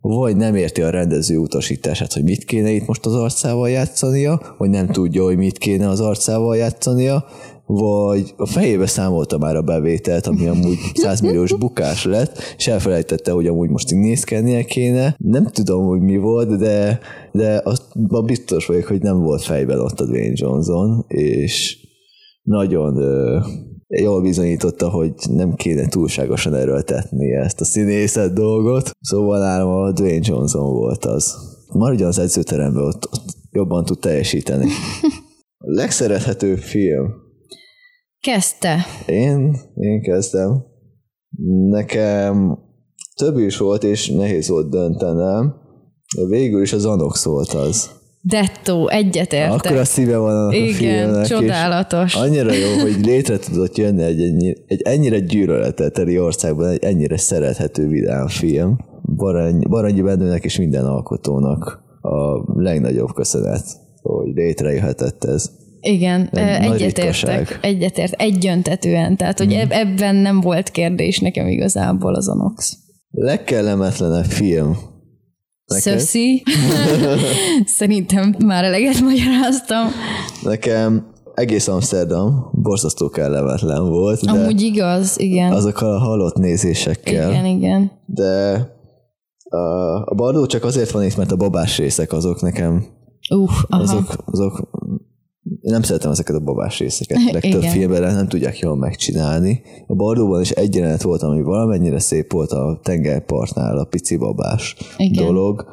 [0.00, 4.70] vagy nem érti a rendező utasítását, hogy mit kéne itt most az arcával játszania, vagy
[4.70, 7.24] nem tudja, hogy mit kéne az arcával játszania,
[7.72, 13.32] vagy a fejébe számolta már a bevételt, ami amúgy 100 milliós bukás lett, és elfelejtette,
[13.32, 15.14] hogy amúgy most innézkednie kéne.
[15.18, 17.00] Nem tudom, hogy mi volt, de,
[17.32, 17.82] de azt
[18.24, 21.78] biztos vagyok, hogy nem volt fejben ott a Dwayne Johnson, és
[22.42, 22.94] nagyon
[23.88, 28.90] jól bizonyította, hogy nem kéne túlságosan erőltetni ezt a színészet dolgot.
[29.00, 31.34] Szóval nálam a Dwayne Johnson volt az.
[31.72, 34.66] Maradjon az edzőteremben, ott, ott jobban tud teljesíteni.
[35.58, 37.28] A legszerethetőbb film.
[38.20, 38.86] Kezdte.
[39.06, 40.64] Én, én kezdem.
[41.68, 42.58] Nekem
[43.16, 45.54] több is volt, és nehéz volt döntenem.
[46.16, 47.90] De végül is az Anox volt az.
[48.22, 49.52] Dettó, egyetértek.
[49.52, 52.14] Akkor a szíve van a Igen, filmnek, csodálatos.
[52.14, 57.88] Annyira jó, hogy létre tudott jönni egy, ennyi, egy ennyire gyűlöleteteli országban egy ennyire szerethető
[57.88, 58.78] vidám film.
[59.16, 63.64] Barany, Barangyi Bendőnek és minden alkotónak a legnagyobb köszönet,
[64.02, 65.50] hogy létrejöhetett ez.
[65.80, 69.70] Igen, egyetértek, egyetért, egyöntetően, tehát hogy hmm.
[69.70, 72.76] ebben nem volt kérdés nekem igazából az Onox.
[73.10, 74.76] Legkellemetlenebb film
[75.78, 76.42] Szöszi.
[77.64, 79.88] Szerintem már eleget magyaráztam.
[80.42, 84.24] Nekem egész Amsterdam borzasztó kellemetlen volt.
[84.24, 85.52] De Amúgy igaz, igen.
[85.52, 87.30] Azokkal a halott nézésekkel.
[87.30, 87.90] Igen, igen.
[88.06, 88.66] De
[89.48, 89.56] a,
[90.04, 92.84] a Bardó csak azért van itt, mert a babás részek azok nekem
[93.30, 94.70] uh, azok, azok
[95.60, 97.18] nem szeretem ezeket a babás részeket.
[97.32, 99.62] Legtöbb filmben nem tudják jól megcsinálni.
[99.86, 104.76] A Bardóban is egy jelenet volt, ami valamennyire szép volt a tengerpartnál, a pici babás
[104.96, 105.24] Igen.
[105.24, 105.66] dolog,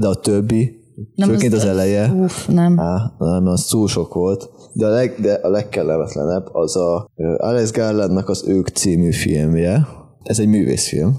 [0.00, 0.78] de a többi,
[1.14, 2.80] nem főként az, az eleje, uf, nem.
[2.80, 4.50] Á, nem, az túl sok volt.
[4.72, 9.86] De a, leg, de a legkellemetlenebb az a Alex Garlandnak az Ők című filmje.
[10.22, 11.18] Ez egy művészfilm.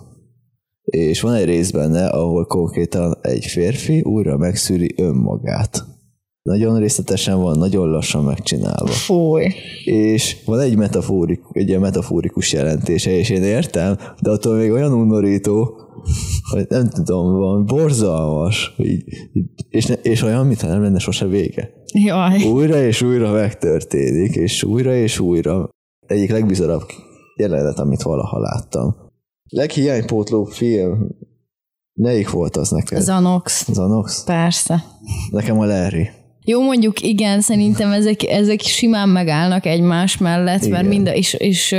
[0.84, 5.86] És van egy rész benne, ahol konkrétan egy férfi újra megszűri önmagát
[6.42, 8.88] nagyon részletesen van, nagyon lassan megcsinálva.
[8.88, 9.48] Fúj.
[9.86, 14.94] És van egy, metaforik, egy ilyen metaforikus jelentése, és én értem, de attól még olyan
[14.94, 15.76] undorító,
[16.50, 19.04] hogy nem tudom, van borzalmas, így,
[19.70, 21.70] és, és olyan, mintha nem lenne sose vége.
[21.94, 22.44] Jaj.
[22.44, 25.70] Újra és újra megtörténik, és újra és újra.
[26.08, 26.88] Egyik legbizarabb
[27.36, 28.96] jelenet, amit valaha láttam.
[29.50, 31.10] Leghiánypótló film,
[31.94, 33.02] melyik volt az neked?
[33.02, 33.72] Zanox.
[33.72, 34.24] Zanox?
[34.24, 34.84] Persze.
[35.32, 36.10] Nekem a Larry.
[36.46, 40.72] Jó, mondjuk igen, szerintem ezek, ezek simán megállnak egymás mellett, igen.
[40.72, 41.76] mert mind a, és, és,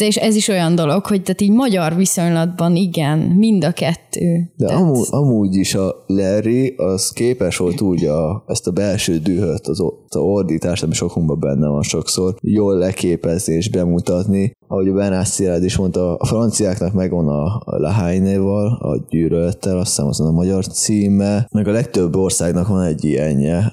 [0.00, 4.52] és ez is olyan dolog, hogy tehát így magyar viszonylatban igen, mind a kettő.
[4.56, 4.82] De tehát...
[4.82, 9.80] amúgy, amúgy is a Larry az képes volt úgy a, ezt a belső dühöt, az,
[10.08, 15.76] az ordítást, ami sokunkban benne van sokszor, jól leképezni és bemutatni, ahogy a Szilárd is
[15.76, 21.68] mondta, a franciáknak megvan a, Lahaine-val, a gyűrölettel, azt hiszem azon a magyar címe, meg
[21.68, 23.72] a legtöbb országnak van egy ilyenje,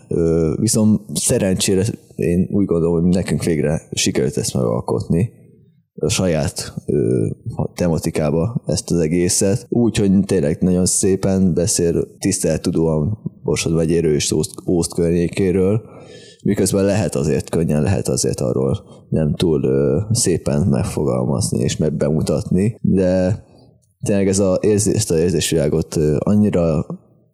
[0.55, 1.85] viszont szerencsére
[2.15, 5.31] én úgy gondolom, hogy nekünk végre sikerült ezt megalkotni.
[5.95, 7.27] A saját ö,
[7.73, 9.65] tematikába ezt az egészet.
[9.69, 15.81] Úgy, hogy tényleg nagyon szépen beszél tiszteltudóan Borsod vegyéről és Ószt, Ószt környékéről,
[16.43, 22.77] miközben lehet azért könnyen, lehet azért arról nem túl ö, szépen megfogalmazni és meg bemutatni,
[22.81, 23.43] de
[24.05, 26.85] tényleg ez a érzés, ezt a érzésvilágot annyira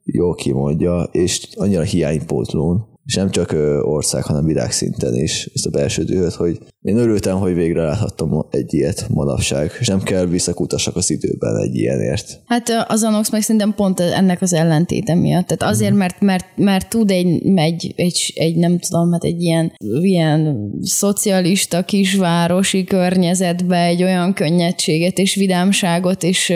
[0.03, 6.03] jól kimondja, és annyira hiánypótlón, és nem csak ország, hanem világszinten is ezt a belső
[6.03, 11.09] dühöt, hogy én örültem, hogy végre láthattam egy ilyet manapság, és nem kell visszakutassak az
[11.09, 12.41] időben egy ilyenért.
[12.45, 15.47] Hát az Anox meg szerintem pont ennek az ellentéte miatt.
[15.47, 15.99] Tehát azért, mhm.
[15.99, 21.83] mert, mert, mert tud egy, egy, egy, egy, nem tudom, hát egy ilyen, ilyen szocialista
[21.83, 26.53] kisvárosi környezetbe egy olyan könnyedséget és vidámságot és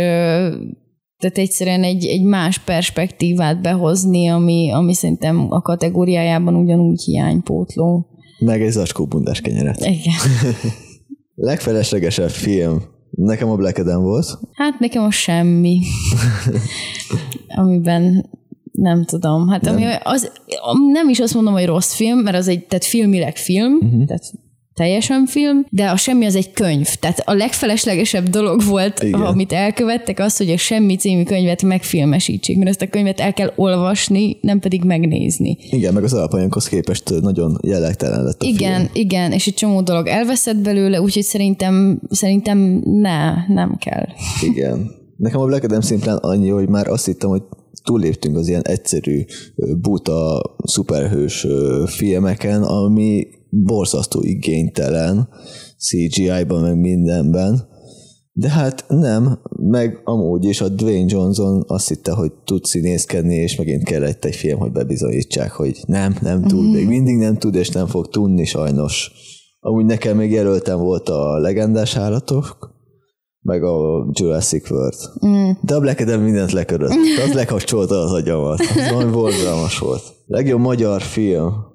[1.20, 8.06] tehát egyszerűen egy, egy más perspektívát behozni, ami, ami szerintem a kategóriájában ugyanúgy hiánypótló.
[8.40, 9.80] Meg egy zacskó bundás kenyeret.
[9.80, 10.16] Igen.
[11.36, 12.82] Legfeleslegesebb film.
[13.10, 14.40] Nekem a Black Adam volt.
[14.54, 15.82] Hát nekem a semmi.
[17.48, 18.30] Amiben
[18.72, 19.48] nem tudom.
[19.48, 19.76] Hát nem.
[19.76, 20.32] ami az,
[20.92, 24.06] nem is azt mondom, hogy rossz film, mert az egy, tehát filmileg film, uh-huh.
[24.06, 24.34] tehát
[24.80, 26.88] teljesen film, de a semmi az egy könyv.
[27.00, 29.22] Tehát a legfeleslegesebb dolog volt, Igen.
[29.22, 33.52] amit elkövettek, az, hogy a semmi című könyvet megfilmesítsék, mert ezt a könyvet el kell
[33.56, 35.58] olvasni, nem pedig megnézni.
[35.70, 38.90] Igen, meg az alapanyaghoz képest nagyon jellegtelen lett a Igen, film.
[38.94, 44.06] igen, és egy csomó dolog elveszett belőle, úgyhogy szerintem, szerintem ne, nem kell.
[44.42, 44.92] Igen.
[45.18, 47.42] Nekem a Black Adam szimplán annyi, hogy már azt hittem, hogy
[47.84, 49.26] túlléptünk az ilyen egyszerű,
[49.82, 51.48] buta, szuperhős
[51.86, 55.30] filmeken, ami borzasztó igénytelen
[55.78, 57.68] CGI-ban, meg mindenben.
[58.32, 63.56] De hát nem, meg amúgy is a Dwayne Johnson azt hitte, hogy tud színészkedni, és
[63.56, 66.72] megint kellett egy film, hogy bebizonyítsák, hogy nem, nem tud, mm.
[66.72, 69.12] még mindig nem tud, és nem fog tudni sajnos.
[69.60, 72.78] Amúgy nekem még jelöltem volt a legendás állatok,
[73.42, 74.96] meg a Jurassic World.
[75.26, 75.50] Mm.
[75.62, 76.92] De a Black Adam mindent lekörött.
[77.28, 78.60] Az lekapcsolta az agyamat.
[78.60, 80.04] Az nagyon borzalmas volt.
[80.26, 81.68] Legjobb magyar film.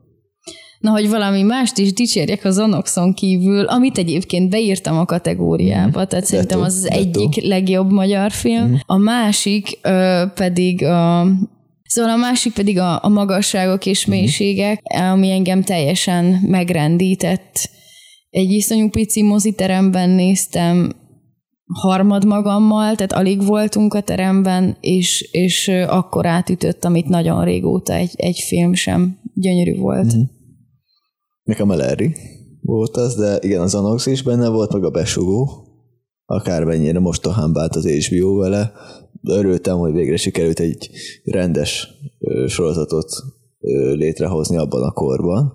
[0.79, 6.05] Na, hogy valami mást is dicsérjek az Anoxon kívül, amit egyébként beírtam a kategóriába, mm.
[6.05, 8.67] tehát szerintem az az egyik legjobb magyar film.
[8.67, 8.75] Mm.
[8.87, 11.27] A másik ö, pedig a
[11.95, 14.17] Szóval a másik pedig a, a magasságok és mhm.
[14.17, 17.71] mélységek, ami engem teljesen megrendített.
[18.31, 20.93] Egy iszonyú pici moziteremben néztem,
[21.73, 28.13] harmad magammal, tehát alig voltunk a teremben, és, és akkor átütött, amit nagyon régóta egy,
[28.17, 30.17] egy film sem gyönyörű volt.
[30.17, 30.21] Mm.
[31.43, 32.15] Nekem a Larry
[32.61, 35.49] volt az, de igen, az Anox is benne volt, meg a besugó,
[36.25, 38.73] akármennyire mostohán bált az HBO vele,
[39.23, 40.91] örültem, hogy végre sikerült egy
[41.25, 41.89] rendes
[42.47, 43.13] sorozatot
[43.93, 45.53] létrehozni abban a korban.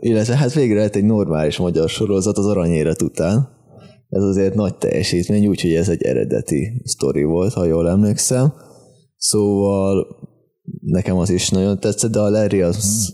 [0.00, 3.48] Illetve hát végre lett egy normális magyar sorozat az aranyéret után.
[4.12, 8.52] Ez azért nagy teljesítmény, úgyhogy ez egy eredeti sztori volt, ha jól emlékszem.
[9.16, 10.06] Szóval
[10.80, 13.12] nekem az is nagyon tetszett, de a Larry az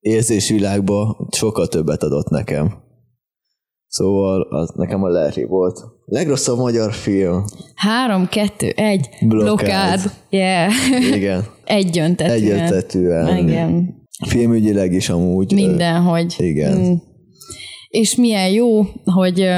[0.00, 2.74] érzésvilágba sokkal többet adott nekem.
[3.86, 5.84] Szóval az nekem a Larry volt.
[6.04, 7.44] Legrosszabb magyar film.
[7.74, 9.08] Három, kettő, egy.
[9.20, 9.56] Blokád.
[9.56, 10.00] Blokád.
[10.30, 10.72] Yeah.
[11.14, 11.44] Igen.
[11.64, 12.30] Egyöntetően.
[12.30, 13.36] Egyöntetően.
[13.36, 13.94] Igen.
[14.26, 15.52] Filmügyileg is amúgy.
[15.52, 16.34] Mindenhogy.
[16.38, 16.78] Igen.
[16.78, 16.94] Mm.
[17.88, 19.48] És milyen jó, hogy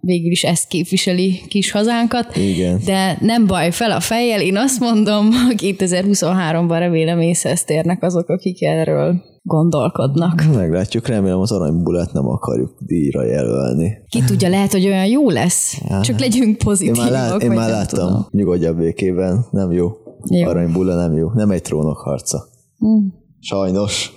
[0.00, 2.36] végül is ezt képviseli kis hazánkat.
[2.36, 2.80] Igen.
[2.84, 8.62] De nem baj, fel a fejjel, én azt mondom, 2023-ban remélem észhez térnek azok, akik
[8.62, 10.44] erről gondolkodnak.
[10.54, 13.98] Meglátjuk, remélem az aranybulát nem akarjuk díjra jelölni.
[14.08, 15.80] Ki tudja, lehet, hogy olyan jó lesz.
[15.88, 16.00] Ja.
[16.00, 17.06] Csak legyünk pozitívak.
[17.06, 18.26] Én már, lát, én már láttam, tudom.
[18.30, 19.90] nyugodjabb békében, nem jó.
[20.30, 20.48] jó.
[20.48, 22.44] Aranybula nem jó, nem egy trónok harca.
[22.78, 23.14] Hmm.
[23.40, 24.12] Sajnos.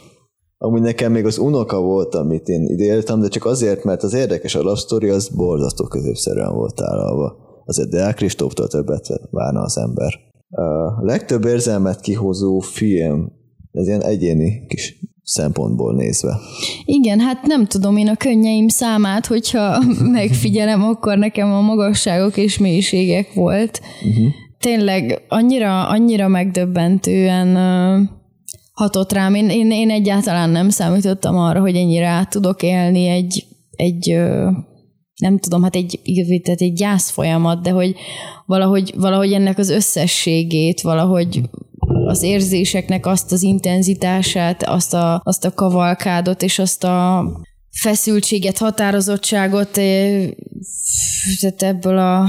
[0.66, 4.56] Amúgy nekem még az unoka volt, amit én idéltem, de csak azért, mert az érdekes
[4.56, 7.36] a love story az borzasztó középszerűen volt állalva.
[7.66, 10.14] Azért Deák Kristóftól többet várna az ember.
[10.50, 13.32] A legtöbb érzelmet kihozó film,
[13.72, 16.40] ez ilyen egyéni kis szempontból nézve.
[16.86, 19.84] Igen, hát nem tudom én a könnyeim számát, hogyha
[20.20, 23.82] megfigyelem, akkor nekem a magasságok és mélységek volt.
[24.10, 24.28] Uh-huh.
[24.60, 27.58] Tényleg annyira, annyira megdöbbentően
[28.74, 29.36] hatott rám.
[29.36, 34.20] Én, én, én egyáltalán nem számítottam arra, hogy ennyire át tudok élni egy, egy
[35.20, 36.00] nem tudom, hát egy,
[36.44, 37.96] tehát egy gyász folyamat, de hogy
[38.46, 41.42] valahogy, valahogy ennek az összességét, valahogy
[42.06, 47.26] az érzéseknek azt az intenzitását, azt a, azt a kavalkádot és azt a
[47.72, 49.70] feszültséget, határozottságot
[51.40, 52.22] tehát ebből a,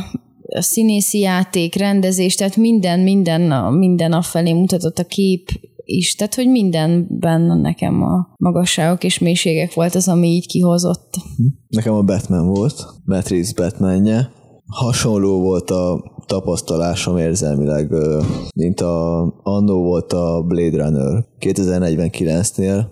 [0.48, 5.48] a színészi játék, rendezés, tehát minden, minden, minden afelé mutatott a kép
[5.85, 11.14] is, tehát hogy mindenben nekem a magasságok és mélységek volt az, ami így kihozott.
[11.68, 14.30] Nekem a Batman volt, Reeves Batmanje.
[14.66, 17.93] Hasonló volt a tapasztalásom érzelmileg,
[18.57, 22.85] mint a annó volt a Blade Runner 2049-nél,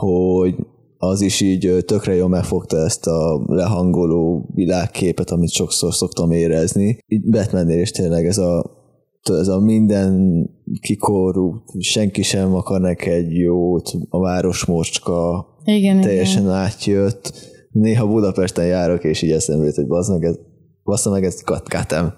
[0.00, 0.54] hogy
[0.98, 6.98] az is így tökre jól megfogta ezt a lehangoló világképet, amit sokszor szoktam érezni.
[7.06, 8.80] Így Batmannél is tényleg ez a
[9.28, 10.44] ez a minden
[10.80, 16.54] kikorrupt, senki sem akar neked jót, a város mocska, Igen, teljesen igen.
[16.54, 17.50] átjött.
[17.70, 20.38] Néha Budapesten járok, és így eszembe jut, hogy bazd meg, ez,
[20.84, 22.12] bassza meg, ez katkátem.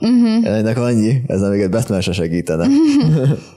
[0.00, 0.46] Uh-huh.
[0.56, 2.66] Ennek annyi, ez még egy Batman se segítene.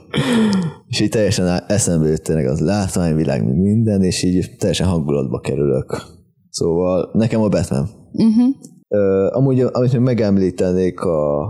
[0.88, 6.02] és így teljesen eszembe jött tényleg az látványvilág, minden, és így teljesen hangulatba kerülök.
[6.50, 7.88] Szóval nekem a Batman.
[8.12, 8.54] Uh-huh.
[8.88, 11.40] Ö, amúgy, amit még megemlítenék, a,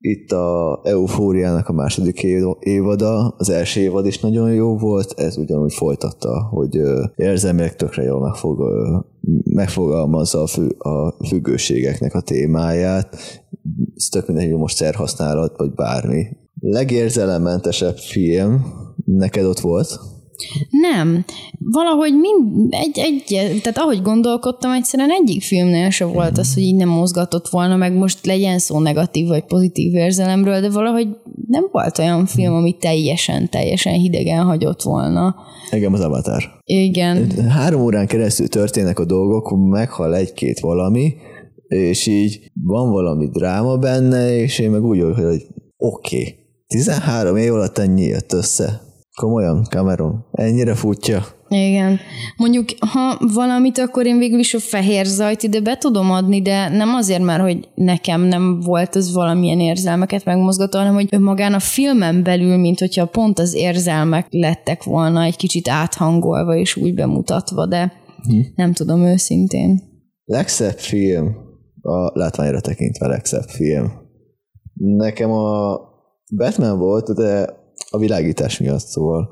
[0.00, 5.36] itt a Eufóriának a második év- évada, az első évad is nagyon jó volt, ez
[5.36, 6.80] ugyanúgy folytatta, hogy
[7.16, 8.62] érzelmileg tökre jól megfog,
[9.44, 13.16] megfogalmazza a, fü, a függőségeknek a témáját,
[13.96, 16.26] ez tök mindegy, hogy most szerhasználat, vagy bármi.
[16.60, 18.64] Legérzelemmentesebb film
[19.04, 20.00] neked ott volt?
[20.70, 21.24] Nem.
[21.58, 23.24] Valahogy mind, egy, egy,
[23.62, 27.92] tehát ahogy gondolkodtam, egyszerűen egyik filmnél se volt az, hogy így nem mozgatott volna, meg
[27.92, 31.08] most legyen szó negatív vagy pozitív érzelemről, de valahogy
[31.46, 35.34] nem volt olyan film, ami teljesen, teljesen hidegen hagyott volna.
[35.70, 36.42] Engem az Avatar.
[36.64, 37.30] Igen.
[37.48, 41.14] három órán keresztül történnek a dolgok, meghal egy-két valami,
[41.68, 46.34] és így van valami dráma benne, és én meg úgy hogy oké, okay,
[46.66, 48.87] 13 év alatt ennyi jött össze.
[49.18, 51.24] Komolyan, Cameron, ennyire futja.
[51.48, 51.98] Igen.
[52.36, 56.68] Mondjuk, ha valamit, akkor én végül is a fehér zajt ide be tudom adni, de
[56.68, 61.58] nem azért, mert hogy nekem nem volt az valamilyen érzelmeket megmozgató, hanem hogy önmagán a
[61.58, 67.66] filmen belül, mint hogyha pont az érzelmek lettek volna egy kicsit áthangolva és úgy bemutatva,
[67.66, 67.92] de
[68.22, 68.40] hm.
[68.54, 69.82] nem tudom őszintén.
[70.24, 71.36] Legszebb film,
[71.82, 73.92] a látványra tekintve legszebb film.
[74.74, 75.78] Nekem a
[76.36, 77.57] Batman volt, de
[77.90, 79.30] a világítás miatt szóval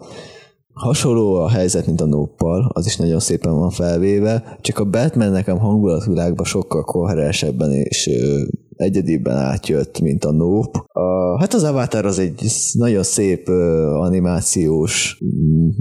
[0.73, 5.31] hasonló a helyzet, mint a Nóppal, az is nagyon szépen van felvéve, csak a Batman
[5.31, 8.43] nekem hangulatvilágban sokkal koherensebben és ö,
[8.77, 10.79] egyedibben átjött, mint a Nope.
[10.79, 13.49] A, hát az Avatar az egy nagyon szép
[14.01, 15.19] animációs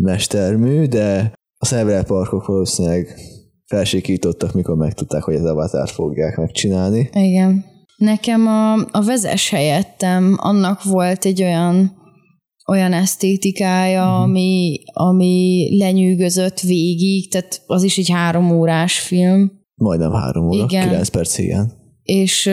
[0.01, 3.19] mestermű, de a Central Parkok valószínűleg
[3.65, 7.09] felsikítottak, mikor megtudták, hogy az Avatar fogják megcsinálni.
[7.13, 7.65] Igen.
[7.97, 12.03] Nekem a, a vezes helyettem, annak volt egy olyan
[12.67, 14.21] olyan esztétikája, mm.
[14.21, 19.51] ami, ami lenyűgözött végig, tehát az is egy három órás film.
[19.75, 20.87] Majdnem három óra, Igen.
[20.87, 21.71] kilenc perc, igen.
[22.03, 22.49] És,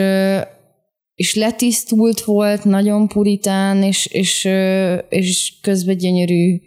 [1.15, 4.49] és letisztult volt, nagyon puritán, és, és,
[5.09, 6.59] és közben gyönyörű,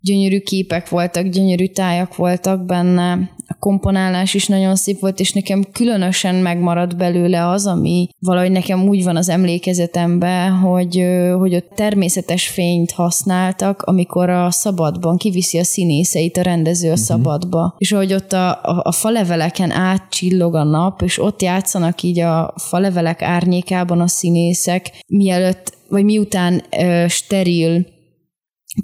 [0.00, 5.64] gyönyörű képek voltak, gyönyörű tájak voltak benne, a komponálás is nagyon szép volt, és nekem
[5.72, 11.04] különösen megmaradt belőle az, ami valahogy nekem úgy van az emlékezetemben, hogy,
[11.38, 17.74] hogy ott természetes fényt használtak, amikor a szabadban kiviszi a színészeit a rendező a szabadba,
[17.78, 22.54] és hogy ott a, a, a faleveleken átcsillog a nap, és ott játszanak így a
[22.56, 27.86] falevelek árnyékában a színészek, mielőtt, vagy miután ö, steril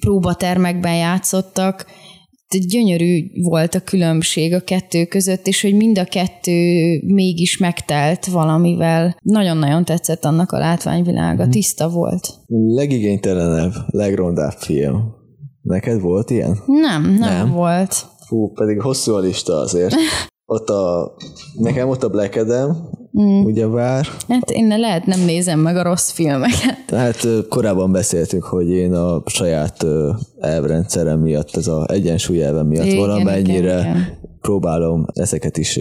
[0.01, 1.87] próbatermekben játszottak,
[2.59, 6.53] gyönyörű volt a különbség a kettő között, és hogy mind a kettő
[7.07, 9.17] mégis megtelt valamivel.
[9.23, 12.29] Nagyon-nagyon tetszett annak a látványvilága, tiszta volt.
[12.75, 15.21] Legigénytelenebb, legrondább film.
[15.63, 16.59] Neked volt ilyen?
[16.67, 17.19] Nem, nem, Nem.
[17.19, 17.53] nem.
[17.53, 18.07] volt.
[18.27, 19.95] Fú, pedig hosszú a lista azért.
[20.45, 21.15] Ott a,
[21.59, 22.91] nekem ott a Black Adam,
[23.21, 23.45] mm.
[23.45, 24.07] ugyebár.
[24.29, 26.91] Hát én lehet nem nézem meg a rossz filmeket.
[26.91, 29.87] Hát korábban beszéltük, hogy én a saját
[30.41, 34.19] elvrendszerem miatt, ez a egyensúly elve miatt Igen, valamennyire igen, igen.
[34.41, 35.79] próbálom ezeket is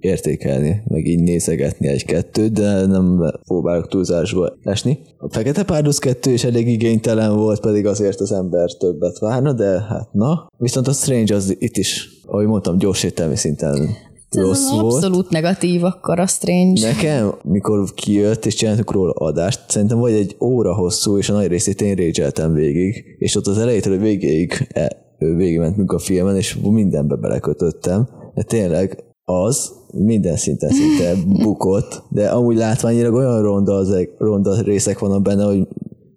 [0.00, 4.98] értékelni, meg így nézegetni egy-kettőt, de nem próbálok túlzásba esni.
[5.18, 9.80] A Fekete Párduc 2 is elég igénytelen volt, pedig azért az ember többet várna, de
[9.88, 10.46] hát na.
[10.58, 13.88] Viszont a Strange az itt is, ahogy mondtam, gyors értelmi szinten
[14.36, 14.94] rossz Ez volt.
[14.94, 16.80] abszolút negatív akkor a Strange.
[16.80, 21.46] Nekem, mikor kijött és csináltuk róla adást, szerintem vagy egy óra hosszú, és a nagy
[21.46, 26.58] részét én régyeltem végig, és ott az elejétől a végéig e, végigmentünk a filmen, és
[26.62, 34.08] mindenbe belekötöttem, de tényleg az minden szinten szinte bukott, de amúgy látványilag olyan ronda, az,
[34.18, 35.68] ronda részek vannak benne, hogy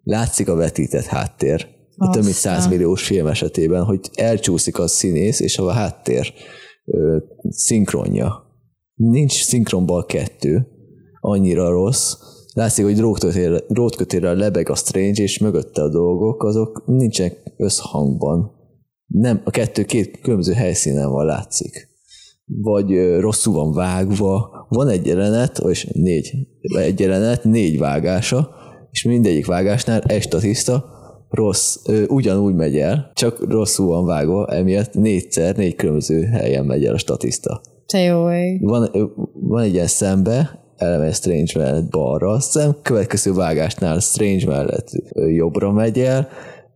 [0.03, 1.67] látszik a vetített háttér.
[2.01, 6.33] A több mint 100 milliós film esetében, hogy elcsúszik a színész és a háttér
[7.49, 8.43] szinkronja.
[8.93, 10.67] Nincs szinkronban kettő,
[11.19, 12.13] annyira rossz.
[12.53, 18.51] Látszik, hogy drótkötélre, drótkötélre lebeg a Strange, és mögötte a dolgok, azok nincsenek összhangban.
[19.05, 21.87] Nem, a kettő két különböző helyszínen van, látszik.
[22.45, 24.65] Vagy rosszul van vágva.
[24.69, 26.31] Van egy jelenet, és négy,
[26.77, 28.49] egy jelenet, négy vágása,
[28.91, 30.98] és mindegyik vágásnál egy statiszta
[31.29, 36.85] rossz, ö, ugyanúgy megy el, csak rosszul van vágva, emiatt négyszer, négy különböző helyen megy
[36.85, 37.61] el a statiszta.
[37.85, 38.63] Te jó ég.
[38.63, 38.89] Van,
[39.33, 44.89] van egy ilyen szembe, elmegy Strange mellett balra, aztán következő vágásnál Strange mellett
[45.35, 46.27] jobbra megy el,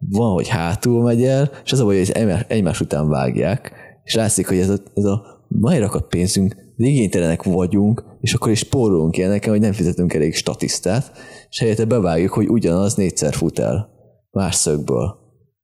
[0.09, 2.11] van, hogy hátul megy el, és az a baj, hogy
[2.47, 3.71] egymás, után vágják,
[4.03, 8.59] és látszik, hogy ez a, ez a mai rakat pénzünk, igénytelenek vagyunk, és akkor is
[8.59, 11.11] spórolunk ilyeneken, hogy nem fizetünk elég statisztát,
[11.49, 13.92] és helyette bevágjuk, hogy ugyanaz négyszer fut el
[14.33, 15.15] más szögből.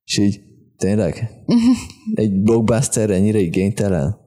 [0.04, 0.42] És így
[0.78, 1.30] tényleg?
[2.14, 4.18] Egy blockbuster ennyire igénytelen?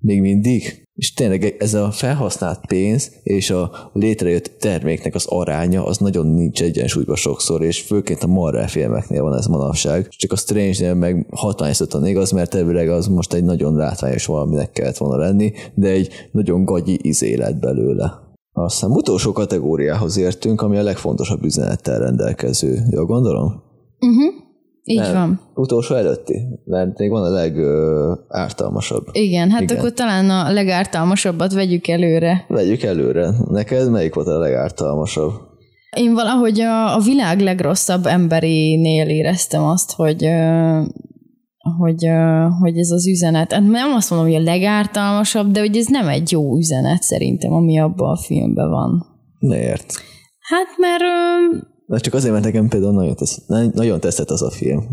[0.00, 0.86] Még mindig?
[0.94, 6.62] És tényleg ez a felhasznált pénz és a létrejött terméknek az aránya az nagyon nincs
[6.62, 10.08] egyensúlyban sokszor, és főként a Marvel filmeknél van ez manapság.
[10.08, 14.96] Csak a Strange-nél meg hatványozottan igaz, mert elvileg az most egy nagyon látványos valaminek kellett
[14.96, 18.12] volna lenni, de egy nagyon gagyi izé lett belőle.
[18.52, 22.82] Aztán utolsó kategóriához értünk, ami a legfontosabb üzenettel rendelkező.
[22.90, 23.67] Jól gondolom?
[24.00, 24.34] Uh-huh.
[24.84, 25.40] Így nem, van.
[25.54, 29.06] Utolsó előtti, mert még van a legártalmasabb.
[29.12, 29.76] Igen, hát Igen.
[29.76, 32.44] akkor talán a legártalmasabbat vegyük előre.
[32.48, 33.30] Vegyük előre.
[33.50, 35.32] Neked melyik volt a legártalmasabb?
[35.96, 40.28] Én valahogy a, a világ legrosszabb emberénél éreztem azt, hogy
[41.78, 42.08] hogy,
[42.60, 46.08] hogy ez az üzenet, hát nem azt mondom, hogy a legártalmasabb, de hogy ez nem
[46.08, 49.06] egy jó üzenet szerintem, ami abban a filmben van.
[49.38, 49.92] Miért?
[50.40, 51.02] Hát mert
[51.88, 54.86] Na csak azért, mert nekem például nagyon, tesz, nagyon tetszett az a film.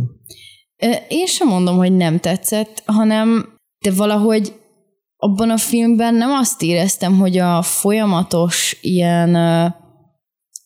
[1.07, 3.45] Én sem mondom, hogy nem tetszett, hanem
[3.79, 4.53] de valahogy
[5.17, 9.35] abban a filmben nem azt éreztem, hogy a folyamatos ilyen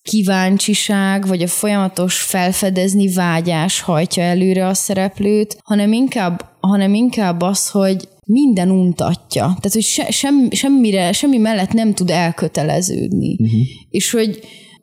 [0.01, 7.69] kíváncsiság, vagy a folyamatos felfedezni vágyás hajtja előre a szereplőt, hanem inkább, hanem inkább az,
[7.69, 9.43] hogy minden untatja.
[9.43, 13.35] Tehát, hogy se, sem, semmire, semmi mellett nem tud elköteleződni.
[13.39, 13.61] Uh-huh.
[13.89, 14.39] És hogy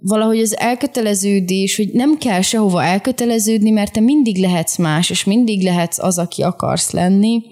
[0.08, 5.62] valahogy az elköteleződés, hogy nem kell sehova elköteleződni, mert te mindig lehetsz más, és mindig
[5.62, 7.42] lehetsz az, aki akarsz lenni.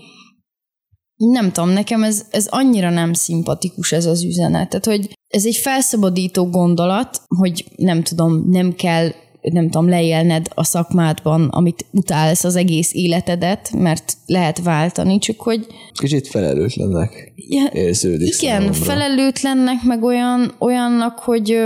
[1.16, 4.68] Nem tudom, nekem ez, ez annyira nem szimpatikus ez az üzenet.
[4.68, 9.12] Tehát, hogy ez egy felszabadító gondolat, hogy nem tudom, nem kell
[9.52, 15.66] nem tudom, leélned a szakmádban, amit utálsz az egész életedet, mert lehet váltani, csak hogy...
[15.92, 18.84] Kicsit felelőtlennek ja, érződik Igen, számomra.
[18.84, 21.58] felelőtlennek, meg olyan, olyannak, hogy,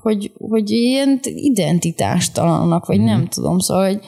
[0.00, 3.04] hogy, hogy ilyen identitástalannak, vagy mm.
[3.04, 4.00] nem tudom, szóval, hogy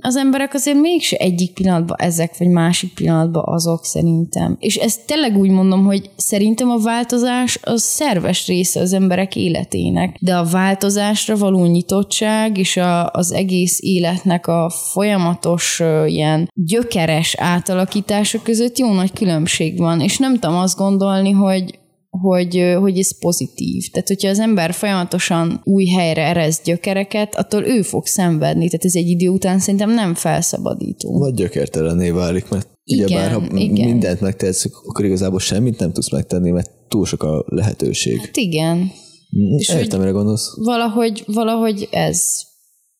[0.00, 4.56] az emberek azért mégse egyik pillanatban ezek, vagy másik pillanatban azok szerintem.
[4.58, 10.16] És ezt tényleg úgy mondom, hogy szerintem a változás az szerves része az emberek életének,
[10.20, 18.42] de a változásra való nyitottság és a, az egész életnek a folyamatos ilyen gyökeres átalakítása
[18.42, 21.78] között jó nagy különbség van, és nem tudom azt gondolni, hogy
[22.10, 23.90] hogy, hogy ez pozitív.
[23.90, 28.66] Tehát, hogyha az ember folyamatosan új helyre erez gyökereket, attól ő fog szenvedni.
[28.66, 31.18] Tehát ez egy idő után szerintem nem felszabadító.
[31.18, 33.88] Vagy gyökertelené válik, mert igen, bár ha igen.
[33.88, 38.18] mindent megtehetsz, akkor igazából semmit nem tudsz megtenni, mert túl sok a lehetőség.
[38.18, 38.76] Hát igen.
[38.76, 40.56] Mm, És Értem, mire gondolsz.
[40.56, 42.42] Valahogy, valahogy ez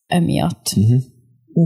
[0.07, 0.73] emiatt.
[0.75, 1.01] Uh-huh.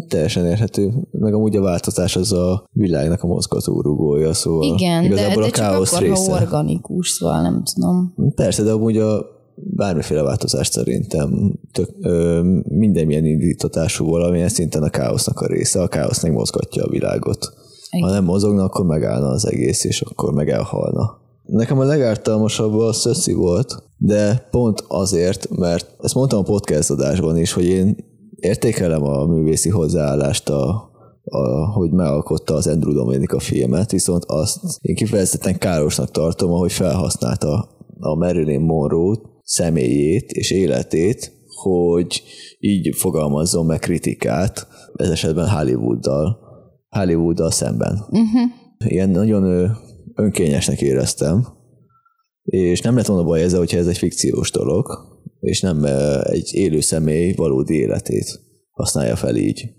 [0.08, 0.92] Teljesen érhető.
[1.12, 5.70] Meg amúgy a változás az a világnak a mozgatórugója, szóval Igen, igazából de, de a
[5.70, 6.32] káosz csak akkor, része.
[6.32, 8.14] ha organikus, szóval nem tudom.
[8.36, 9.26] Persze, de amúgy a
[9.56, 15.82] bármiféle változást szerintem tök, ö, mindenmilyen indítatású valamilyen szinten a káosznak a része.
[15.82, 17.54] A káosz mozgatja a világot.
[17.90, 18.08] Igen.
[18.08, 21.24] Ha nem mozogna, akkor megállna az egész, és akkor meg elhalna.
[21.46, 27.38] Nekem a legártalmasabb a Szöszi volt, de pont azért, mert ezt mondtam a podcast adásban
[27.38, 27.96] is, hogy én
[28.36, 30.90] értékelem a művészi hozzáállást a,
[31.24, 37.70] a, hogy megalkotta az Andrew a filmet, viszont azt én kifejezetten károsnak tartom, ahogy felhasználta
[38.00, 41.32] a Marilyn Monroe személyét és életét,
[41.64, 42.24] hogy
[42.60, 46.38] így fogalmazzon meg kritikát, ez esetben Hollywooddal,
[46.90, 48.06] Hollywooddal szemben.
[48.10, 48.52] Uh-huh.
[48.86, 49.72] Ilyen nagyon
[50.16, 51.48] önkényesnek éreztem,
[52.44, 55.15] és nem lett volna baj ezzel, hogyha ez egy fikciós dolog,
[55.46, 55.86] és nem
[56.24, 58.40] egy élő személy valódi életét
[58.72, 59.70] használja fel így.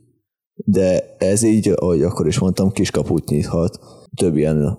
[0.55, 3.79] De ez így, ahogy akkor is mondtam, kiskaput nyithat
[4.17, 4.79] több ilyen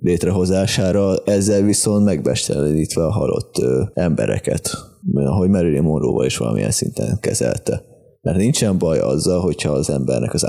[0.00, 3.54] létrehozására, ezzel viszont megbestelenítve a halott
[3.94, 4.70] embereket,
[5.14, 7.82] ahogy Marilyn Monroe is valamilyen szinten kezelte.
[8.20, 10.46] Mert nincsen baj azzal, hogyha az embernek az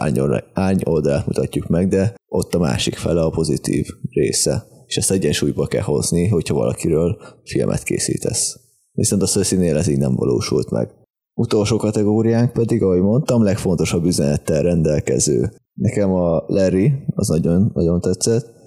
[0.54, 4.66] árny oldalát mutatjuk meg, de ott a másik fele a pozitív része.
[4.86, 10.16] És ezt egyensúlyba kell hozni, hogyha valakiről filmet készítesz viszont a Szöszinél ez így nem
[10.16, 10.94] valósult meg.
[11.34, 15.52] Utolsó kategóriánk pedig, ahogy mondtam, legfontosabb üzenettel rendelkező.
[15.74, 18.58] Nekem a Larry, az nagyon, nagyon tetszett.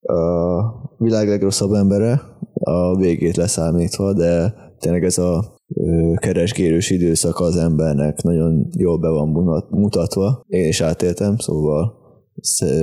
[0.00, 0.62] A
[0.98, 5.56] világ legrosszabb embere, a végét leszámítva, de tényleg ez a
[6.16, 9.28] keresgélős időszak az embernek nagyon jól be van
[9.70, 10.44] mutatva.
[10.46, 11.92] Én is átéltem, szóval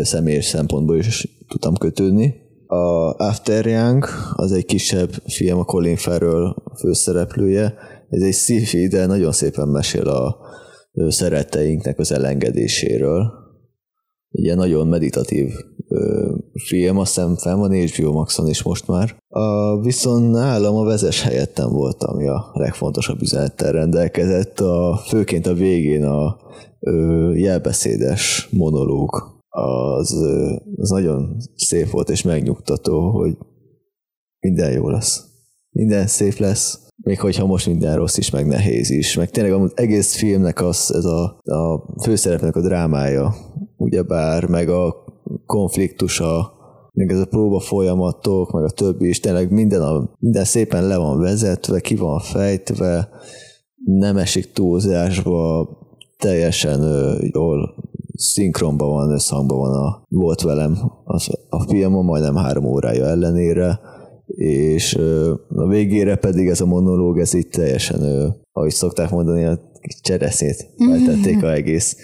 [0.04, 2.36] személyes szempontból is tudtam kötődni.
[2.68, 7.74] A After Young az egy kisebb film, a Colin Farrell főszereplője.
[8.10, 10.38] Ez egy sci de nagyon szépen mesél a
[11.10, 13.32] szeretteinknek az elengedéséről.
[14.32, 15.52] Egy nagyon meditatív
[15.88, 16.32] ö,
[16.66, 19.16] film, azt hiszem fel van HBO Maxon is most már.
[19.28, 25.54] A, viszont nálam a vezes helyettem volt, ami a legfontosabb üzenettel rendelkezett, a, főként a
[25.54, 26.38] végén a
[26.80, 29.35] ö, jelbeszédes monológ.
[29.58, 30.14] Az,
[30.76, 33.38] az nagyon szép volt és megnyugtató, hogy
[34.40, 35.26] minden jó lesz.
[35.70, 39.16] Minden szép lesz, még hogyha most minden rossz is, meg nehéz is.
[39.16, 43.36] Meg tényleg az egész filmnek az, ez a, a főszerepnek a drámája,
[43.78, 44.96] ugyebár, meg a
[45.46, 46.54] konfliktusa,
[46.94, 50.98] meg ez a próba folyamatok, meg a többi is, tényleg minden, a, minden szépen le
[50.98, 53.10] van vezetve, ki van fejtve,
[53.84, 55.70] nem esik túlzásba,
[56.18, 56.82] teljesen
[57.34, 57.76] jól
[58.16, 63.80] szinkronban van, összhangban van a, volt velem az, a filmon, majdnem három órája ellenére,
[64.36, 64.96] és
[65.56, 69.60] a végére pedig ez a monológ, ez itt teljesen, ahogy szokták mondani, a
[70.02, 71.98] csereszét feltették a egész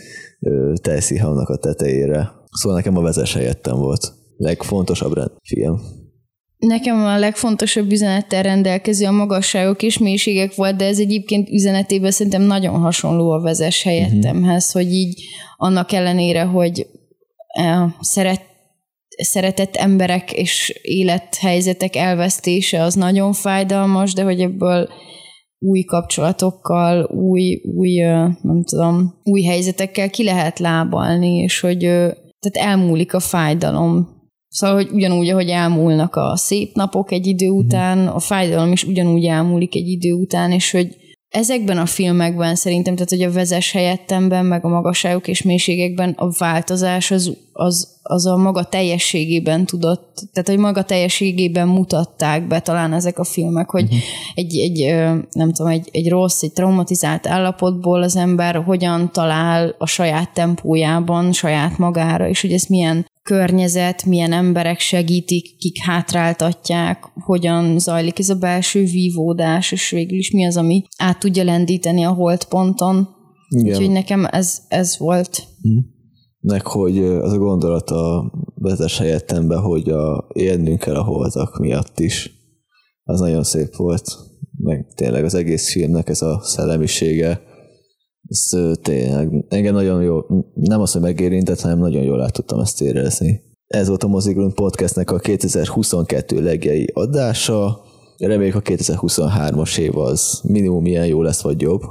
[0.82, 2.32] tejszíhamnak a tetejére.
[2.51, 4.14] Szóval nekem a vezes helyettem volt.
[4.38, 5.82] Legfontosabb rend, film.
[6.62, 12.41] Nekem a legfontosabb üzenettel rendelkező a magasságok és mélységek volt, de ez egyébként üzenetében szerintem
[12.41, 14.84] nagyon hasonló a vezes helyettemhez, uh-huh.
[14.84, 15.24] hogy így
[15.57, 16.88] annak ellenére, hogy
[17.47, 18.41] eh, szeret,
[19.18, 24.89] szeretett emberek és élethelyzetek elvesztése az nagyon fájdalmas, de hogy ebből
[25.59, 27.97] új kapcsolatokkal, új, új,
[28.41, 31.80] nem tudom, új helyzetekkel ki lehet lábalni, és hogy
[32.39, 34.21] tehát elmúlik a fájdalom.
[34.52, 39.26] Szóval, hogy ugyanúgy, ahogy elmúlnak a szép napok egy idő után, a fájdalom is ugyanúgy
[39.26, 40.95] elmúlik egy idő után, és hogy
[41.30, 46.30] ezekben a filmekben szerintem, tehát hogy a vezes helyettemben, meg a magasságok és mélységekben a
[46.38, 52.93] változás az, az, az a maga teljességében tudott, tehát hogy maga teljességében mutatták be talán
[52.93, 53.99] ezek a filmek, hogy uh-huh.
[54.34, 54.95] egy, egy,
[55.32, 61.32] nem tudom, egy, egy rossz, egy traumatizált állapotból az ember hogyan talál a saját tempójában,
[61.32, 68.30] saját magára, és hogy ez milyen környezet, milyen emberek segítik, kik hátráltatják, hogyan zajlik ez
[68.30, 73.08] a belső vívódás, és végül is mi az, ami át tudja lendíteni a holdponton.
[73.50, 73.66] Igen.
[73.66, 75.48] Úgyhogy nekem ez, ez volt.
[76.40, 82.00] Meg, hogy az a gondolat a vezes helyettembe, hogy a, élnünk kell a holdak miatt
[82.00, 82.32] is.
[83.04, 84.18] Az nagyon szép volt.
[84.58, 87.42] Meg tényleg az egész filmnek ez a szellemisége,
[88.28, 88.50] ez
[88.82, 90.20] tényleg engem nagyon jó,
[90.54, 93.42] nem az, hogy megérintett, hanem nagyon jól át tudtam ezt érezni.
[93.68, 97.82] Ez volt a Mozigrund Podcastnek a 2022 legjei adása.
[98.18, 101.82] Reméljük a 2023-as év az minimum ilyen jó lesz, vagy jobb.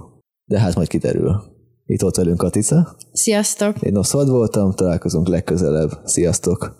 [0.44, 1.42] De hát majd kiderül.
[1.86, 2.96] Itt volt velünk Katica.
[3.12, 3.82] Sziasztok!
[3.82, 5.90] Én Oszvad voltam, találkozunk legközelebb.
[6.04, 6.79] Sziasztok!